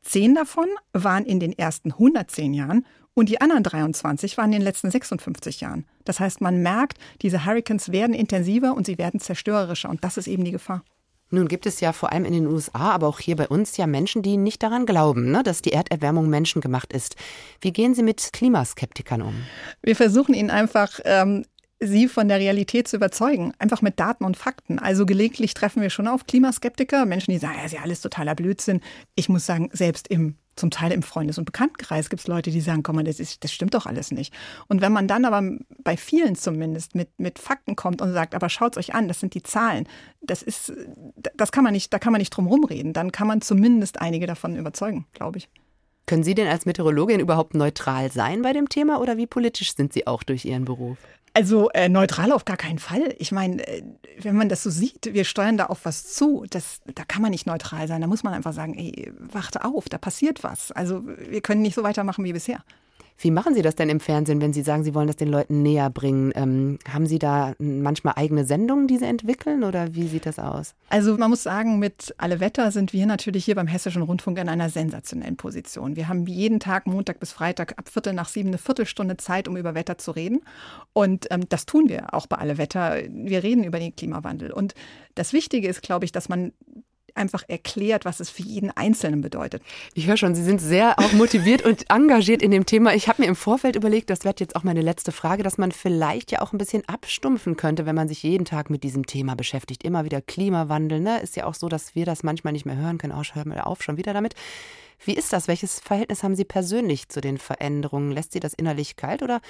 Zehn 0.00 0.34
davon 0.34 0.68
waren 0.94 1.26
in 1.26 1.40
den 1.40 1.52
ersten 1.52 1.92
110 1.92 2.54
Jahren 2.54 2.86
und 3.12 3.28
die 3.28 3.40
anderen 3.42 3.62
23 3.62 4.38
waren 4.38 4.52
in 4.52 4.60
den 4.60 4.62
letzten 4.62 4.90
56 4.90 5.60
Jahren. 5.60 5.84
Das 6.04 6.18
heißt, 6.20 6.40
man 6.40 6.62
merkt, 6.62 6.98
diese 7.20 7.44
Hurricanes 7.44 7.92
werden 7.92 8.14
intensiver 8.14 8.74
und 8.74 8.86
sie 8.86 8.96
werden 8.96 9.20
zerstörerischer. 9.20 9.90
Und 9.90 10.04
das 10.04 10.16
ist 10.16 10.28
eben 10.28 10.44
die 10.44 10.52
Gefahr. 10.52 10.82
Nun 11.30 11.48
gibt 11.48 11.66
es 11.66 11.80
ja 11.80 11.92
vor 11.92 12.12
allem 12.12 12.24
in 12.24 12.32
den 12.32 12.46
USA, 12.46 12.92
aber 12.92 13.06
auch 13.06 13.20
hier 13.20 13.36
bei 13.36 13.48
uns 13.48 13.76
ja 13.76 13.86
Menschen, 13.86 14.22
die 14.22 14.36
nicht 14.36 14.62
daran 14.62 14.86
glauben, 14.86 15.30
ne, 15.30 15.42
dass 15.42 15.62
die 15.62 15.72
Erderwärmung 15.72 16.28
menschengemacht 16.28 16.92
ist. 16.92 17.16
Wie 17.60 17.72
gehen 17.72 17.94
Sie 17.94 18.02
mit 18.02 18.32
Klimaskeptikern 18.32 19.22
um? 19.22 19.34
Wir 19.82 19.96
versuchen 19.96 20.34
ihnen 20.34 20.50
einfach 20.50 21.00
ähm, 21.04 21.44
sie 21.80 22.08
von 22.08 22.28
der 22.28 22.38
Realität 22.38 22.88
zu 22.88 22.96
überzeugen, 22.96 23.52
einfach 23.58 23.82
mit 23.82 24.00
Daten 24.00 24.24
und 24.24 24.36
Fakten. 24.36 24.78
Also 24.78 25.06
gelegentlich 25.06 25.54
treffen 25.54 25.82
wir 25.82 25.90
schon 25.90 26.08
auf 26.08 26.26
Klimaskeptiker, 26.26 27.06
Menschen, 27.06 27.32
die 27.32 27.38
sagen, 27.38 27.58
ja, 27.58 27.64
ist 27.64 27.72
ja 27.72 27.82
alles 27.82 28.00
totaler 28.00 28.34
Blödsinn. 28.34 28.80
Ich 29.14 29.28
muss 29.28 29.46
sagen, 29.46 29.70
selbst 29.72 30.08
im 30.08 30.36
zum 30.58 30.70
Teil 30.70 30.92
im 30.92 31.02
Freundes- 31.02 31.38
und 31.38 31.44
Bekanntenkreis 31.44 32.10
gibt 32.10 32.20
es 32.20 32.26
Leute, 32.26 32.50
die 32.50 32.60
sagen, 32.60 32.82
komm 32.82 32.96
mal, 32.96 33.04
das, 33.04 33.20
ist, 33.20 33.44
das 33.44 33.52
stimmt 33.52 33.74
doch 33.74 33.86
alles 33.86 34.10
nicht. 34.10 34.34
Und 34.68 34.80
wenn 34.80 34.92
man 34.92 35.08
dann 35.08 35.24
aber 35.24 35.42
bei 35.82 35.96
vielen 35.96 36.34
zumindest 36.34 36.94
mit, 36.94 37.18
mit 37.18 37.38
Fakten 37.38 37.76
kommt 37.76 38.02
und 38.02 38.12
sagt, 38.12 38.34
aber 38.34 38.48
schaut 38.48 38.76
euch 38.76 38.94
an, 38.94 39.08
das 39.08 39.20
sind 39.20 39.34
die 39.34 39.42
Zahlen, 39.42 39.88
das 40.20 40.42
ist, 40.42 40.72
das 41.36 41.52
kann 41.52 41.64
man 41.64 41.72
nicht, 41.72 41.92
da 41.92 41.98
kann 41.98 42.12
man 42.12 42.20
nicht 42.20 42.30
drum 42.30 42.46
rumreden, 42.46 42.92
dann 42.92 43.12
kann 43.12 43.26
man 43.26 43.40
zumindest 43.40 44.00
einige 44.00 44.26
davon 44.26 44.56
überzeugen, 44.56 45.06
glaube 45.12 45.38
ich. 45.38 45.48
Können 46.06 46.22
Sie 46.22 46.34
denn 46.34 46.48
als 46.48 46.64
Meteorologin 46.64 47.20
überhaupt 47.20 47.54
neutral 47.54 48.10
sein 48.10 48.40
bei 48.40 48.54
dem 48.54 48.70
Thema 48.70 49.00
oder 49.00 49.18
wie 49.18 49.26
politisch 49.26 49.74
sind 49.74 49.92
Sie 49.92 50.06
auch 50.06 50.22
durch 50.22 50.46
Ihren 50.46 50.64
Beruf? 50.64 50.96
Also 51.34 51.70
äh, 51.70 51.88
neutral 51.88 52.32
auf 52.32 52.44
gar 52.44 52.56
keinen 52.56 52.78
Fall. 52.78 53.14
Ich 53.18 53.32
meine, 53.32 53.66
äh, 53.66 53.82
wenn 54.20 54.36
man 54.36 54.48
das 54.48 54.62
so 54.62 54.70
sieht, 54.70 55.12
wir 55.12 55.24
steuern 55.24 55.56
da 55.56 55.66
auf 55.66 55.84
was 55.84 56.12
zu, 56.12 56.44
das, 56.50 56.80
da 56.94 57.04
kann 57.04 57.22
man 57.22 57.30
nicht 57.30 57.46
neutral 57.46 57.86
sein. 57.86 58.00
Da 58.00 58.06
muss 58.06 58.22
man 58.22 58.34
einfach 58.34 58.52
sagen, 58.52 58.74
ey, 58.74 59.12
warte 59.18 59.64
auf, 59.64 59.88
da 59.88 59.98
passiert 59.98 60.42
was. 60.42 60.72
Also 60.72 61.06
wir 61.06 61.40
können 61.40 61.62
nicht 61.62 61.74
so 61.74 61.82
weitermachen 61.82 62.24
wie 62.24 62.32
bisher. 62.32 62.60
Wie 63.20 63.32
machen 63.32 63.52
Sie 63.52 63.62
das 63.62 63.74
denn 63.74 63.88
im 63.88 63.98
Fernsehen, 63.98 64.40
wenn 64.40 64.52
Sie 64.52 64.62
sagen, 64.62 64.84
Sie 64.84 64.94
wollen 64.94 65.08
das 65.08 65.16
den 65.16 65.28
Leuten 65.28 65.62
näher 65.62 65.90
bringen? 65.90 66.32
Ähm, 66.36 66.78
haben 66.88 67.06
Sie 67.06 67.18
da 67.18 67.54
manchmal 67.58 68.14
eigene 68.16 68.44
Sendungen, 68.44 68.86
die 68.86 68.96
Sie 68.96 69.06
entwickeln 69.06 69.64
oder 69.64 69.92
wie 69.96 70.06
sieht 70.06 70.24
das 70.24 70.38
aus? 70.38 70.76
Also 70.88 71.16
man 71.16 71.28
muss 71.28 71.42
sagen, 71.42 71.80
mit 71.80 72.14
Alle 72.16 72.38
Wetter 72.38 72.70
sind 72.70 72.92
wir 72.92 73.06
natürlich 73.06 73.44
hier 73.44 73.56
beim 73.56 73.66
Hessischen 73.66 74.02
Rundfunk 74.02 74.38
in 74.38 74.48
einer 74.48 74.70
sensationellen 74.70 75.36
Position. 75.36 75.96
Wir 75.96 76.06
haben 76.06 76.26
jeden 76.26 76.60
Tag, 76.60 76.86
Montag 76.86 77.18
bis 77.18 77.32
Freitag, 77.32 77.76
ab 77.76 77.88
Viertel 77.88 78.12
nach 78.12 78.28
sieben 78.28 78.50
eine 78.50 78.58
Viertelstunde 78.58 79.16
Zeit, 79.16 79.48
um 79.48 79.56
über 79.56 79.74
Wetter 79.74 79.98
zu 79.98 80.12
reden. 80.12 80.42
Und 80.92 81.26
ähm, 81.32 81.48
das 81.48 81.66
tun 81.66 81.88
wir 81.88 82.14
auch 82.14 82.28
bei 82.28 82.36
Alle 82.36 82.56
Wetter. 82.56 82.98
Wir 83.10 83.42
reden 83.42 83.64
über 83.64 83.80
den 83.80 83.96
Klimawandel. 83.96 84.52
Und 84.52 84.74
das 85.16 85.32
Wichtige 85.32 85.66
ist, 85.66 85.82
glaube 85.82 86.04
ich, 86.04 86.12
dass 86.12 86.28
man 86.28 86.52
einfach 87.18 87.44
erklärt, 87.48 88.04
was 88.04 88.20
es 88.20 88.30
für 88.30 88.42
jeden 88.42 88.70
Einzelnen 88.70 89.20
bedeutet. 89.20 89.62
Ich 89.94 90.06
höre 90.06 90.16
schon, 90.16 90.34
Sie 90.34 90.42
sind 90.42 90.60
sehr 90.60 90.98
auch 90.98 91.12
motiviert 91.12 91.62
und 91.62 91.90
engagiert 91.90 92.40
in 92.40 92.50
dem 92.50 92.64
Thema. 92.64 92.94
Ich 92.94 93.08
habe 93.08 93.22
mir 93.22 93.28
im 93.28 93.36
Vorfeld 93.36 93.76
überlegt, 93.76 94.08
das 94.08 94.24
wird 94.24 94.40
jetzt 94.40 94.56
auch 94.56 94.64
meine 94.64 94.80
letzte 94.80 95.12
Frage, 95.12 95.42
dass 95.42 95.58
man 95.58 95.72
vielleicht 95.72 96.32
ja 96.32 96.40
auch 96.40 96.52
ein 96.52 96.58
bisschen 96.58 96.88
abstumpfen 96.88 97.56
könnte, 97.56 97.84
wenn 97.84 97.94
man 97.94 98.08
sich 98.08 98.22
jeden 98.22 98.44
Tag 98.44 98.70
mit 98.70 98.82
diesem 98.82 99.04
Thema 99.04 99.34
beschäftigt. 99.34 99.84
Immer 99.84 100.04
wieder 100.04 100.22
Klimawandel, 100.22 101.00
ne? 101.00 101.20
Ist 101.20 101.36
ja 101.36 101.44
auch 101.44 101.54
so, 101.54 101.68
dass 101.68 101.94
wir 101.94 102.06
das 102.06 102.22
manchmal 102.22 102.52
nicht 102.52 102.64
mehr 102.64 102.76
hören 102.76 102.98
können. 102.98 103.14
Oh, 103.14 103.22
hör 103.34 103.46
mal 103.46 103.60
auf, 103.60 103.82
schon 103.82 103.96
wieder 103.96 104.14
damit. 104.14 104.34
Wie 105.04 105.14
ist 105.14 105.32
das? 105.32 105.48
Welches 105.48 105.80
Verhältnis 105.80 106.22
haben 106.22 106.34
Sie 106.34 106.44
persönlich 106.44 107.08
zu 107.08 107.20
den 107.20 107.38
Veränderungen? 107.38 108.10
Lässt 108.10 108.32
Sie 108.32 108.40
das 108.40 108.54
innerlich 108.54 108.96
kalt 108.96 109.22
oder 109.22 109.40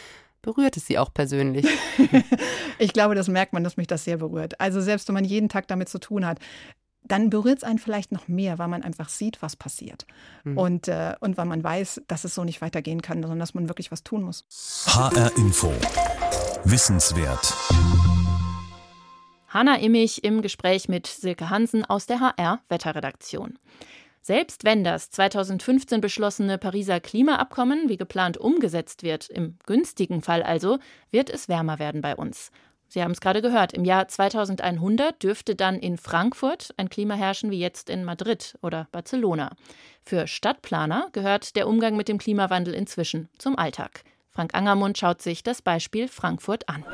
berührt 0.42 0.76
es 0.76 0.86
Sie 0.86 0.98
auch 0.98 1.12
persönlich? 1.12 1.66
ich 2.78 2.92
glaube, 2.92 3.14
das 3.14 3.28
merkt 3.28 3.52
man, 3.52 3.64
dass 3.64 3.76
mich 3.76 3.86
das 3.86 4.04
sehr 4.04 4.18
berührt. 4.18 4.60
Also 4.60 4.80
selbst 4.80 5.08
wenn 5.08 5.14
man 5.14 5.24
jeden 5.24 5.48
Tag 5.48 5.66
damit 5.68 5.88
zu 5.88 5.98
tun 5.98 6.26
hat, 6.26 6.38
dann 7.08 7.30
berührt 7.30 7.58
es 7.58 7.64
einen 7.64 7.78
vielleicht 7.78 8.12
noch 8.12 8.28
mehr, 8.28 8.58
weil 8.58 8.68
man 8.68 8.82
einfach 8.82 9.08
sieht, 9.08 9.42
was 9.42 9.56
passiert. 9.56 10.06
Mhm. 10.44 10.58
Und, 10.58 10.88
äh, 10.88 11.14
und 11.20 11.36
weil 11.36 11.46
man 11.46 11.64
weiß, 11.64 12.02
dass 12.06 12.24
es 12.24 12.34
so 12.34 12.44
nicht 12.44 12.60
weitergehen 12.60 13.02
kann, 13.02 13.22
sondern 13.22 13.38
dass 13.38 13.54
man 13.54 13.68
wirklich 13.68 13.90
was 13.90 14.04
tun 14.04 14.22
muss. 14.22 14.44
HR 14.86 15.36
Info. 15.36 15.72
Wissenswert. 16.64 17.54
Hanna 19.48 19.76
Immich 19.76 20.24
im 20.24 20.42
Gespräch 20.42 20.88
mit 20.88 21.06
Silke 21.06 21.48
Hansen 21.48 21.84
aus 21.84 22.06
der 22.06 22.20
HR 22.20 22.60
Wetterredaktion. 22.68 23.58
Selbst 24.20 24.64
wenn 24.64 24.84
das 24.84 25.10
2015 25.10 26.02
beschlossene 26.02 26.58
Pariser 26.58 27.00
Klimaabkommen 27.00 27.88
wie 27.88 27.96
geplant 27.96 28.36
umgesetzt 28.36 29.02
wird, 29.02 29.30
im 29.30 29.56
günstigen 29.64 30.20
Fall 30.20 30.42
also, 30.42 30.78
wird 31.10 31.30
es 31.30 31.48
wärmer 31.48 31.78
werden 31.78 32.02
bei 32.02 32.14
uns. 32.14 32.50
Sie 32.88 33.02
haben 33.02 33.10
es 33.10 33.20
gerade 33.20 33.42
gehört, 33.42 33.74
im 33.74 33.84
Jahr 33.84 34.08
2100 34.08 35.22
dürfte 35.22 35.54
dann 35.54 35.78
in 35.78 35.98
Frankfurt 35.98 36.74
ein 36.78 36.88
Klima 36.88 37.14
herrschen 37.14 37.50
wie 37.50 37.60
jetzt 37.60 37.90
in 37.90 38.04
Madrid 38.04 38.56
oder 38.62 38.88
Barcelona. 38.92 39.52
Für 40.02 40.26
Stadtplaner 40.26 41.08
gehört 41.12 41.54
der 41.54 41.68
Umgang 41.68 41.96
mit 41.96 42.08
dem 42.08 42.18
Klimawandel 42.18 42.74
inzwischen 42.74 43.28
zum 43.38 43.58
Alltag. 43.58 44.04
Frank 44.30 44.54
Angermund 44.54 44.96
schaut 44.96 45.20
sich 45.20 45.42
das 45.42 45.60
Beispiel 45.60 46.08
Frankfurt 46.08 46.68
an. 46.68 46.84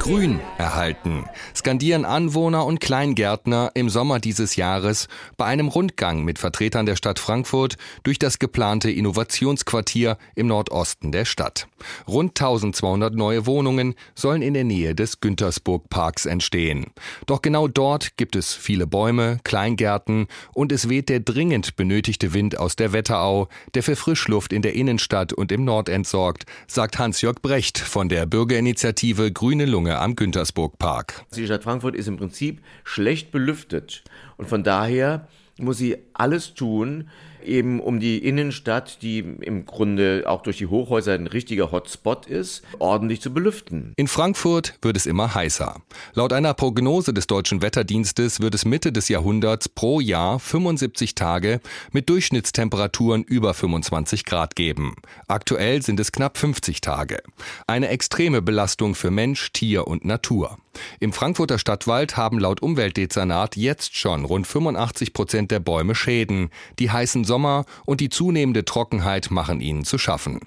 Grün 0.00 0.40
erhalten, 0.56 1.26
skandieren 1.54 2.06
Anwohner 2.06 2.64
und 2.64 2.80
Kleingärtner 2.80 3.70
im 3.74 3.90
Sommer 3.90 4.18
dieses 4.18 4.56
Jahres 4.56 5.08
bei 5.36 5.44
einem 5.44 5.68
Rundgang 5.68 6.24
mit 6.24 6.38
Vertretern 6.38 6.86
der 6.86 6.96
Stadt 6.96 7.18
Frankfurt 7.18 7.76
durch 8.02 8.18
das 8.18 8.38
geplante 8.38 8.90
Innovationsquartier 8.90 10.16
im 10.34 10.46
Nordosten 10.46 11.12
der 11.12 11.26
Stadt. 11.26 11.68
Rund 12.08 12.30
1200 12.30 13.14
neue 13.14 13.44
Wohnungen 13.44 13.94
sollen 14.14 14.40
in 14.40 14.54
der 14.54 14.64
Nähe 14.64 14.94
des 14.94 15.20
Güntersburg 15.20 15.90
Parks 15.90 16.24
entstehen. 16.24 16.86
Doch 17.26 17.42
genau 17.42 17.68
dort 17.68 18.16
gibt 18.16 18.36
es 18.36 18.54
viele 18.54 18.86
Bäume, 18.86 19.38
Kleingärten 19.44 20.28
und 20.54 20.72
es 20.72 20.88
weht 20.88 21.10
der 21.10 21.20
dringend 21.20 21.76
benötigte 21.76 22.32
Wind 22.32 22.58
aus 22.58 22.74
der 22.74 22.94
Wetterau, 22.94 23.48
der 23.74 23.82
für 23.82 23.96
Frischluft 23.96 24.54
in 24.54 24.62
der 24.62 24.72
Innenstadt 24.72 25.34
und 25.34 25.52
im 25.52 25.66
Nordend 25.66 26.06
sorgt, 26.06 26.46
sagt 26.66 26.98
Hans-Jörg 26.98 27.42
Brecht 27.42 27.78
von 27.78 28.08
der 28.08 28.24
Bürgerinitiative 28.24 29.30
Grüne 29.30 29.66
Lunge 29.66 29.89
Lunge 29.90 29.98
am 29.98 30.14
Güntersburg 30.14 30.78
Park. 30.78 31.24
Die 31.34 31.44
Stadt 31.44 31.64
Frankfurt 31.64 31.96
ist 31.96 32.06
im 32.06 32.16
Prinzip 32.16 32.62
schlecht 32.84 33.32
belüftet 33.32 34.04
und 34.36 34.48
von 34.48 34.62
daher 34.62 35.26
muss 35.58 35.78
sie 35.78 35.96
alles 36.14 36.54
tun, 36.54 37.08
eben 37.44 37.80
um 37.80 38.00
die 38.00 38.18
Innenstadt, 38.18 39.02
die 39.02 39.18
im 39.18 39.66
Grunde 39.66 40.24
auch 40.26 40.42
durch 40.42 40.58
die 40.58 40.66
Hochhäuser 40.66 41.14
ein 41.14 41.26
richtiger 41.26 41.72
Hotspot 41.72 42.26
ist, 42.26 42.62
ordentlich 42.78 43.20
zu 43.20 43.32
belüften. 43.32 43.92
In 43.96 44.08
Frankfurt 44.08 44.74
wird 44.82 44.96
es 44.96 45.06
immer 45.06 45.34
heißer. 45.34 45.76
Laut 46.14 46.32
einer 46.32 46.54
Prognose 46.54 47.12
des 47.12 47.26
deutschen 47.26 47.62
Wetterdienstes 47.62 48.40
wird 48.40 48.54
es 48.54 48.64
Mitte 48.64 48.92
des 48.92 49.08
Jahrhunderts 49.08 49.68
pro 49.68 50.00
Jahr 50.00 50.38
75 50.38 51.14
Tage 51.14 51.60
mit 51.92 52.08
Durchschnittstemperaturen 52.08 53.22
über 53.22 53.54
25 53.54 54.24
Grad 54.24 54.56
geben. 54.56 54.96
Aktuell 55.28 55.82
sind 55.82 56.00
es 56.00 56.12
knapp 56.12 56.38
50 56.38 56.80
Tage. 56.80 57.22
Eine 57.66 57.88
extreme 57.88 58.42
Belastung 58.42 58.94
für 58.94 59.10
Mensch, 59.10 59.52
Tier 59.52 59.86
und 59.86 60.04
Natur. 60.04 60.58
Im 61.00 61.12
Frankfurter 61.12 61.58
Stadtwald 61.58 62.16
haben 62.16 62.38
laut 62.38 62.62
Umweltdezernat 62.62 63.56
jetzt 63.56 63.96
schon 63.96 64.24
rund 64.24 64.46
85 64.46 65.12
Prozent 65.12 65.50
der 65.50 65.60
Bäume 65.60 65.94
Schäden. 65.94 66.50
Die 66.78 66.90
heißen 66.90 67.24
Sommer 67.24 67.64
und 67.86 68.00
die 68.00 68.08
zunehmende 68.08 68.64
Trockenheit 68.64 69.30
machen 69.30 69.60
ihnen 69.60 69.84
zu 69.84 69.98
schaffen. 69.98 70.40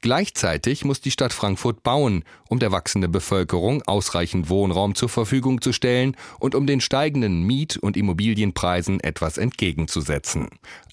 Gleichzeitig 0.00 0.84
muss 0.84 1.00
die 1.00 1.10
Stadt 1.10 1.32
Frankfurt 1.32 1.82
bauen, 1.82 2.24
um 2.48 2.58
der 2.58 2.72
wachsenden 2.72 3.12
Bevölkerung 3.12 3.82
ausreichend 3.82 4.48
Wohnraum 4.48 4.94
zur 4.94 5.08
Verfügung 5.08 5.60
zu 5.60 5.72
stellen 5.72 6.16
und 6.38 6.54
um 6.54 6.66
den 6.66 6.80
steigenden 6.80 7.42
Miet- 7.42 7.76
und 7.76 7.96
Immobilienpreisen 7.96 9.00
etwas 9.00 9.38
entgegenzusetzen. 9.38 10.48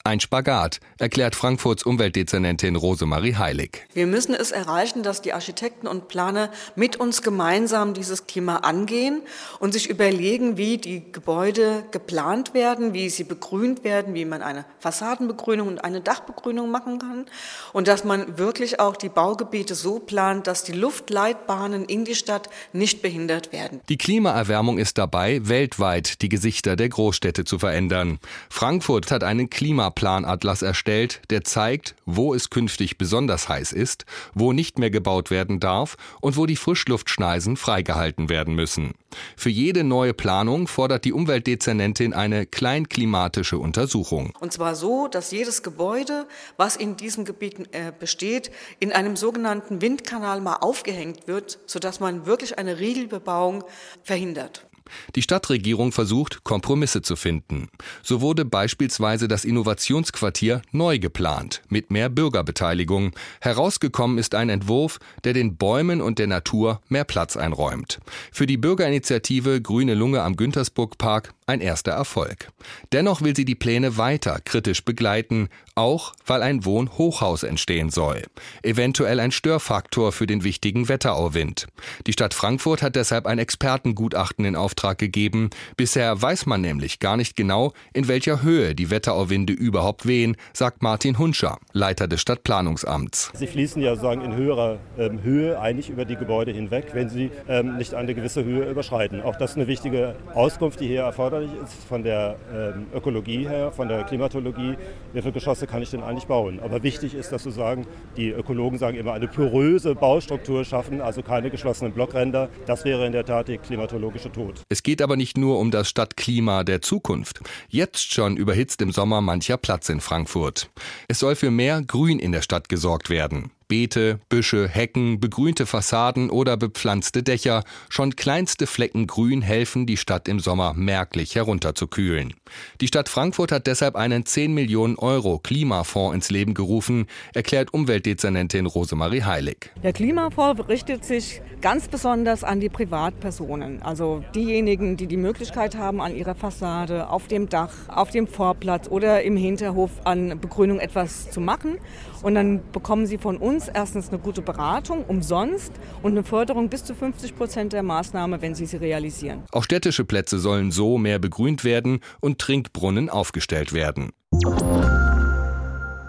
Ein 0.08 0.20
Spagat, 0.20 0.82
erklärt 1.00 1.34
Frankfurts 1.34 1.82
Umweltdezernentin 1.82 2.76
Rosemarie 2.76 3.38
Heilig. 3.38 3.88
Wir 3.96 4.06
müssen 4.06 4.36
es 4.36 4.52
erreichen, 4.52 5.02
dass 5.02 5.24
die 5.24 5.34
Architekten 5.34 5.88
und 5.88 6.10
Planer 6.10 6.52
mit 6.76 6.98
uns 6.98 7.24
gemeinsam 7.24 7.96
dieses 7.96 8.28
Klima 8.28 8.58
angehen 8.58 9.24
und 9.58 9.74
sich 9.74 9.90
überlegen, 9.90 10.58
wie 10.58 10.78
die 10.78 11.12
Gebäude 11.12 11.86
geplant 11.90 12.54
werden, 12.54 12.94
wie 12.94 13.10
sie 13.10 13.24
begrünt 13.24 13.84
werden, 13.84 14.14
wie 14.14 14.26
man 14.26 14.44
eine 14.44 14.66
Fassadenbegrünung 14.78 15.70
und 15.70 15.84
eine 15.84 16.02
Dachbegrünung 16.02 16.70
machen 16.70 17.00
kann 17.00 17.26
und 17.74 17.88
dass 17.88 18.04
man 18.04 18.38
wirklich 18.38 18.80
auch 18.80 18.98
die 18.98 19.10
Baugebiete 19.10 19.74
so 19.74 19.98
plant, 19.98 20.46
dass 20.46 20.64
die 20.64 20.74
Luftleitbahnen 20.74 21.84
in 21.86 22.06
die 22.06 22.14
Stadt 22.14 22.52
nicht 22.74 23.02
behindert 23.02 23.52
werden. 23.52 23.82
Die 23.90 23.98
Klimaerwärmung 23.98 24.78
ist 24.78 25.00
dabei, 25.00 25.40
weltweit 25.48 26.22
die 26.22 26.30
Gesichter 26.30 26.76
der 26.76 26.90
Großstädte 26.90 27.44
zu 27.44 27.58
verändern. 27.58 28.20
Frankfurt 28.52 29.10
hat 29.10 29.24
einen 29.24 29.50
Klima 29.50 29.95
Klimaplanatlas 29.96 30.62
erstellt, 30.62 31.22
der 31.30 31.44
zeigt, 31.44 31.96
wo 32.06 32.34
es 32.34 32.50
künftig 32.50 32.98
besonders 32.98 33.50
heiß 33.50 33.72
ist, 33.72 34.06
wo 34.34 34.52
nicht 34.52 34.78
mehr 34.78 34.92
gebaut 34.92 35.32
werden 35.32 35.60
darf 35.60 35.96
und 36.22 36.38
wo 36.38 36.46
die 36.46 36.58
Frischluftschneisen 36.58 37.58
freigehalten 37.58 38.30
werden 38.30 38.56
müssen. 38.56 38.94
Für 39.38 39.50
jede 39.50 39.84
neue 39.84 40.14
Planung 40.14 40.68
fordert 40.68 41.06
die 41.06 41.14
Umweltdezernentin 41.14 42.14
eine 42.14 42.46
kleinklimatische 42.46 43.58
Untersuchung. 43.58 44.34
Und 44.40 44.52
zwar 44.52 44.76
so, 44.76 45.08
dass 45.08 45.32
jedes 45.32 45.64
Gebäude, 45.64 46.28
was 46.58 46.76
in 46.76 46.98
diesem 46.98 47.24
Gebiet 47.24 47.74
äh, 47.74 47.94
besteht, 47.98 48.52
in 48.80 48.92
einem 48.92 49.16
sogenannten 49.16 49.82
Windkanal 49.82 50.42
mal 50.42 50.58
aufgehängt 50.58 51.28
wird, 51.28 51.60
sodass 51.66 52.02
man 52.02 52.26
wirklich 52.26 52.60
eine 52.60 52.80
Riegelbebauung 52.80 53.64
verhindert. 54.04 54.68
Die 55.16 55.22
Stadtregierung 55.22 55.92
versucht, 55.92 56.44
Kompromisse 56.44 57.02
zu 57.02 57.16
finden. 57.16 57.70
So 58.04 58.22
wurde 58.22 58.46
beispielsweise 58.46 59.28
das 59.28 59.46
Innovationsquartier 59.46 60.62
neu 60.72 61.00
geplant, 61.00 61.62
mit 61.70 61.92
mehr 61.92 62.10
Bürgerbeteiligung. 62.10 63.12
Herausgekommen 63.42 64.18
ist 64.18 64.36
ein 64.36 64.50
Entwurf, 64.50 65.00
der 65.24 65.34
den 65.34 65.58
Bäumen 65.58 66.02
und 66.02 66.20
der 66.20 66.28
Natur 66.28 66.82
mehr 66.90 67.04
Platz 67.04 67.38
einräumt. 67.38 68.00
Für 68.32 68.46
die 68.46 68.58
Bürgerinitiative 68.58 69.62
Grüne 69.62 69.94
Lunge 69.94 70.22
am 70.22 70.36
Güntersburg 70.36 70.98
Park 70.98 71.34
ein 71.48 71.62
erster 71.62 71.92
Erfolg. 71.92 72.50
Dennoch 72.92 73.22
will 73.22 73.36
sie 73.36 73.46
die 73.46 73.56
Pläne 73.56 73.98
weiter 73.98 74.40
kritisch 74.44 74.84
begleiten, 74.84 75.50
auch 75.76 76.14
weil 76.26 76.42
ein 76.42 76.66
Wohnhochhaus 76.66 77.44
entstehen 77.44 77.92
soll. 77.92 78.24
Eventuell 78.64 79.20
ein 79.20 79.32
Störfaktor 79.32 80.12
für 80.12 80.26
den 80.26 80.44
wichtigen 80.44 80.90
Wetterauwind. 80.90 81.68
Die 82.08 82.14
Stadt 82.14 82.34
Frankfurt 82.34 82.82
hat 82.82 82.96
deshalb 82.96 83.28
ein 83.28 83.38
Expertengutachten 83.38 84.46
in 84.46 84.56
Auftrag 84.56 84.98
gegeben. 84.98 85.52
Bisher 85.78 86.20
weiß 86.20 86.48
man 86.48 86.62
nämlich 86.62 87.00
gar 87.00 87.16
nicht 87.18 87.36
genau, 87.36 87.74
in 87.94 88.08
welcher 88.08 88.42
Höhe 88.42 88.74
die 88.74 88.90
Wetterauwinde 88.90 89.54
überhaupt 89.54 90.08
wehen, 90.08 90.38
sagt 90.54 90.82
Martin 90.82 91.20
Hunscher, 91.20 91.60
Leiter 91.74 92.08
des 92.08 92.22
Stadtplanungsamts. 92.22 93.32
Sie 93.36 93.48
fließen 93.48 93.82
ja 93.82 93.96
sagen 93.96 94.22
in 94.22 94.36
höherer 94.36 94.80
ähm, 94.98 95.22
Höhe 95.22 95.60
eigentlich 95.60 95.90
über 95.90 96.06
die 96.06 96.16
Gebäude 96.16 96.52
hinweg, 96.52 96.88
wenn 96.94 97.10
sie 97.10 97.30
ähm, 97.48 97.78
nicht 97.78 97.94
eine 97.94 98.16
gewisse 98.16 98.44
Höhe 98.44 98.68
überschreiten. 98.68 99.22
Auch 99.22 99.36
das 99.36 99.52
ist 99.52 99.58
eine 99.58 99.68
wichtige 99.68 100.16
Auskunft, 100.34 100.80
die 100.80 100.88
hier 100.88 101.02
erfordert 101.02 101.35
erforderlich 101.36 101.64
ist 101.64 101.88
von 101.88 102.04
der 102.04 102.38
ähm, 102.54 102.88
Ökologie 102.94 103.48
her, 103.48 103.72
von 103.72 103.88
der 103.88 104.04
Klimatologie, 104.04 104.76
wie 105.14 105.22
viele 105.22 105.34
Geschosse 105.34 105.68
kann 105.68 105.82
ich 105.82 105.92
denn 105.92 106.04
eigentlich 106.04 106.26
bauen. 106.26 106.60
Aber 106.60 106.84
wichtig 106.84 107.14
ist, 107.14 107.32
dass 107.32 107.46
wir 107.46 107.52
sagen, 107.52 107.86
die 108.18 108.30
Ökologen 108.30 108.78
sagen 108.78 108.98
immer, 108.98 109.14
eine 109.14 109.28
poröse 109.28 109.96
Baustruktur 109.96 110.64
schaffen, 110.66 111.02
also 111.02 111.22
keine 111.22 111.50
geschlossenen 111.50 111.94
Blockränder. 111.94 112.50
Das 112.66 112.86
wäre 112.86 113.06
in 113.06 113.12
der 113.12 113.26
Tat 113.26 113.48
der 113.48 113.58
klimatologische 113.58 114.32
Tod. 114.32 114.62
Es 114.70 114.84
geht 114.84 115.02
aber 115.02 115.16
nicht 115.16 115.38
nur 115.38 115.60
um 115.60 115.72
das 115.72 115.90
Stadtklima 115.90 116.64
der 116.64 116.82
Zukunft. 116.82 117.42
Jetzt 117.70 118.14
schon 118.14 118.38
überhitzt 118.38 118.82
im 118.82 118.92
Sommer 118.92 119.22
mancher 119.22 119.58
Platz 119.58 119.90
in 119.90 120.00
Frankfurt. 120.00 120.70
Es 121.08 121.20
soll 121.20 121.36
für 121.36 121.52
mehr 121.52 121.82
Grün 121.82 122.20
in 122.20 122.32
der 122.32 122.42
Stadt 122.42 122.70
gesorgt 122.70 123.10
werden. 123.10 123.52
Beete, 123.68 124.20
Büsche, 124.30 124.68
Hecken, 124.68 125.20
begrünte 125.20 125.66
Fassaden 125.66 126.30
oder 126.30 126.58
bepflanzte 126.58 127.24
Dächer, 127.24 127.64
schon 127.90 128.16
kleinste 128.16 128.68
Flecken 128.68 129.08
Grün 129.08 129.42
helfen, 129.42 129.86
die 129.86 129.98
Stadt 129.98 130.28
im 130.28 130.40
Sommer 130.40 130.74
merklich 130.76 131.36
herunterzukühlen. 131.36 132.34
Die 132.82 132.88
Stadt 132.88 133.10
Frankfurt 133.10 133.52
hat 133.52 133.68
deshalb 133.68 133.96
einen 133.96 134.26
10 134.26 134.54
Millionen 134.54 134.98
Euro 134.98 135.40
Klimafonds 135.40 136.14
ins 136.14 136.30
Leben 136.30 136.54
gerufen, 136.54 137.08
erklärt 137.34 137.74
Umweltdezernentin 137.74 138.66
Rosemarie 138.66 139.24
Heilig. 139.24 139.72
Der 139.84 139.94
Klimafonds 139.94 140.68
richtet 140.70 141.04
sich 141.04 141.42
ganz 141.62 141.88
besonders 141.88 142.44
an 142.44 142.60
die 142.60 142.70
Privatpersonen, 142.70 143.82
also 143.82 144.24
diejenigen, 144.36 144.98
die 144.98 145.08
die 145.08 145.18
Möglichkeit 145.18 145.76
haben, 145.76 146.02
an 146.02 146.16
ihrer 146.16 146.36
Fassade, 146.36 147.10
auf 147.10 147.28
dem 147.28 147.50
Dach, 147.50 147.74
auf 147.88 148.12
dem 148.12 148.28
Vorplatz 148.28 148.88
oder 148.88 149.24
im 149.24 149.36
Hinterhof 149.36 149.92
an 150.04 150.40
Begrünung 150.40 150.80
etwas 150.80 151.32
zu 151.32 151.42
machen. 151.42 151.80
Und 152.22 152.36
dann 152.36 152.62
bekommen 152.72 153.06
sie 153.06 153.18
von 153.18 153.38
uns 153.56 153.70
erstens 153.70 154.10
eine 154.10 154.20
gute 154.20 154.42
Beratung 154.42 155.06
umsonst 155.06 155.72
und 156.04 156.12
eine 156.12 156.24
Förderung 156.24 156.68
bis 156.70 156.84
zu 156.84 156.94
50 156.94 157.38
Prozent 157.38 157.72
der 157.72 157.84
Maßnahme, 157.84 158.42
wenn 158.42 158.54
sie 158.54 158.66
sie 158.66 158.76
realisieren. 158.76 159.44
Auch 159.54 159.64
städtische 159.64 160.04
Plätze 160.04 160.40
sollen 160.40 160.72
so 160.72 160.98
mehr 160.98 161.20
begrünt 161.20 161.64
werden 161.64 162.02
und 162.20 162.40
Trinkbrunnen 162.40 163.10
aufgestellt 163.10 163.72
werden. 163.72 164.12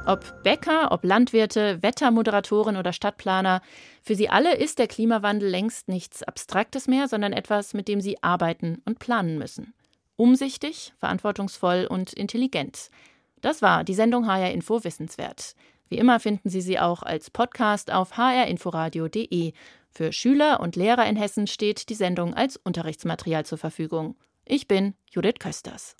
Ob 0.07 0.43
Bäcker, 0.43 0.91
ob 0.91 1.05
Landwirte, 1.05 1.83
Wettermoderatoren 1.83 2.77
oder 2.77 2.93
Stadtplaner, 2.93 3.61
für 4.03 4.17
sie 4.17 4.29
alle 4.29 4.57
ist 4.57 4.81
der 4.81 4.89
Klimawandel 4.89 5.49
längst 5.49 5.87
nichts 5.89 6.25
Abstraktes 6.25 6.89
mehr, 6.89 7.07
sondern 7.07 7.33
etwas, 7.33 7.75
mit 7.75 7.87
dem 7.87 8.01
sie 8.01 8.23
arbeiten 8.25 8.83
und 8.85 8.99
planen 8.99 9.39
müssen. 9.39 9.73
Umsichtig, 10.17 10.95
verantwortungsvoll 10.99 11.87
und 11.89 12.13
intelligent. 12.13 12.91
Das 13.41 13.63
war 13.63 13.85
die 13.85 13.95
Sendung 13.95 14.27
HR 14.27 14.51
Info 14.51 14.83
Wissenswert. 14.83 15.55
Wie 15.89 15.99
immer 15.99 16.21
finden 16.21 16.49
Sie 16.49 16.61
sie 16.61 16.79
auch 16.79 17.03
als 17.03 17.31
Podcast 17.31 17.93
auf 17.93 18.17
hrinforadio.de. 18.17 19.53
Für 19.91 20.13
Schüler 20.13 20.61
und 20.61 20.77
Lehrer 20.77 21.07
in 21.07 21.17
Hessen 21.17 21.47
steht 21.47 21.89
die 21.89 21.95
Sendung 21.95 22.35
als 22.35 22.57
Unterrichtsmaterial 22.57 23.47
zur 23.47 23.59
Verfügung. 23.59 24.17
Ich 24.45 24.69
bin 24.69 24.95
Judith 25.11 25.39
Kösters. 25.39 25.97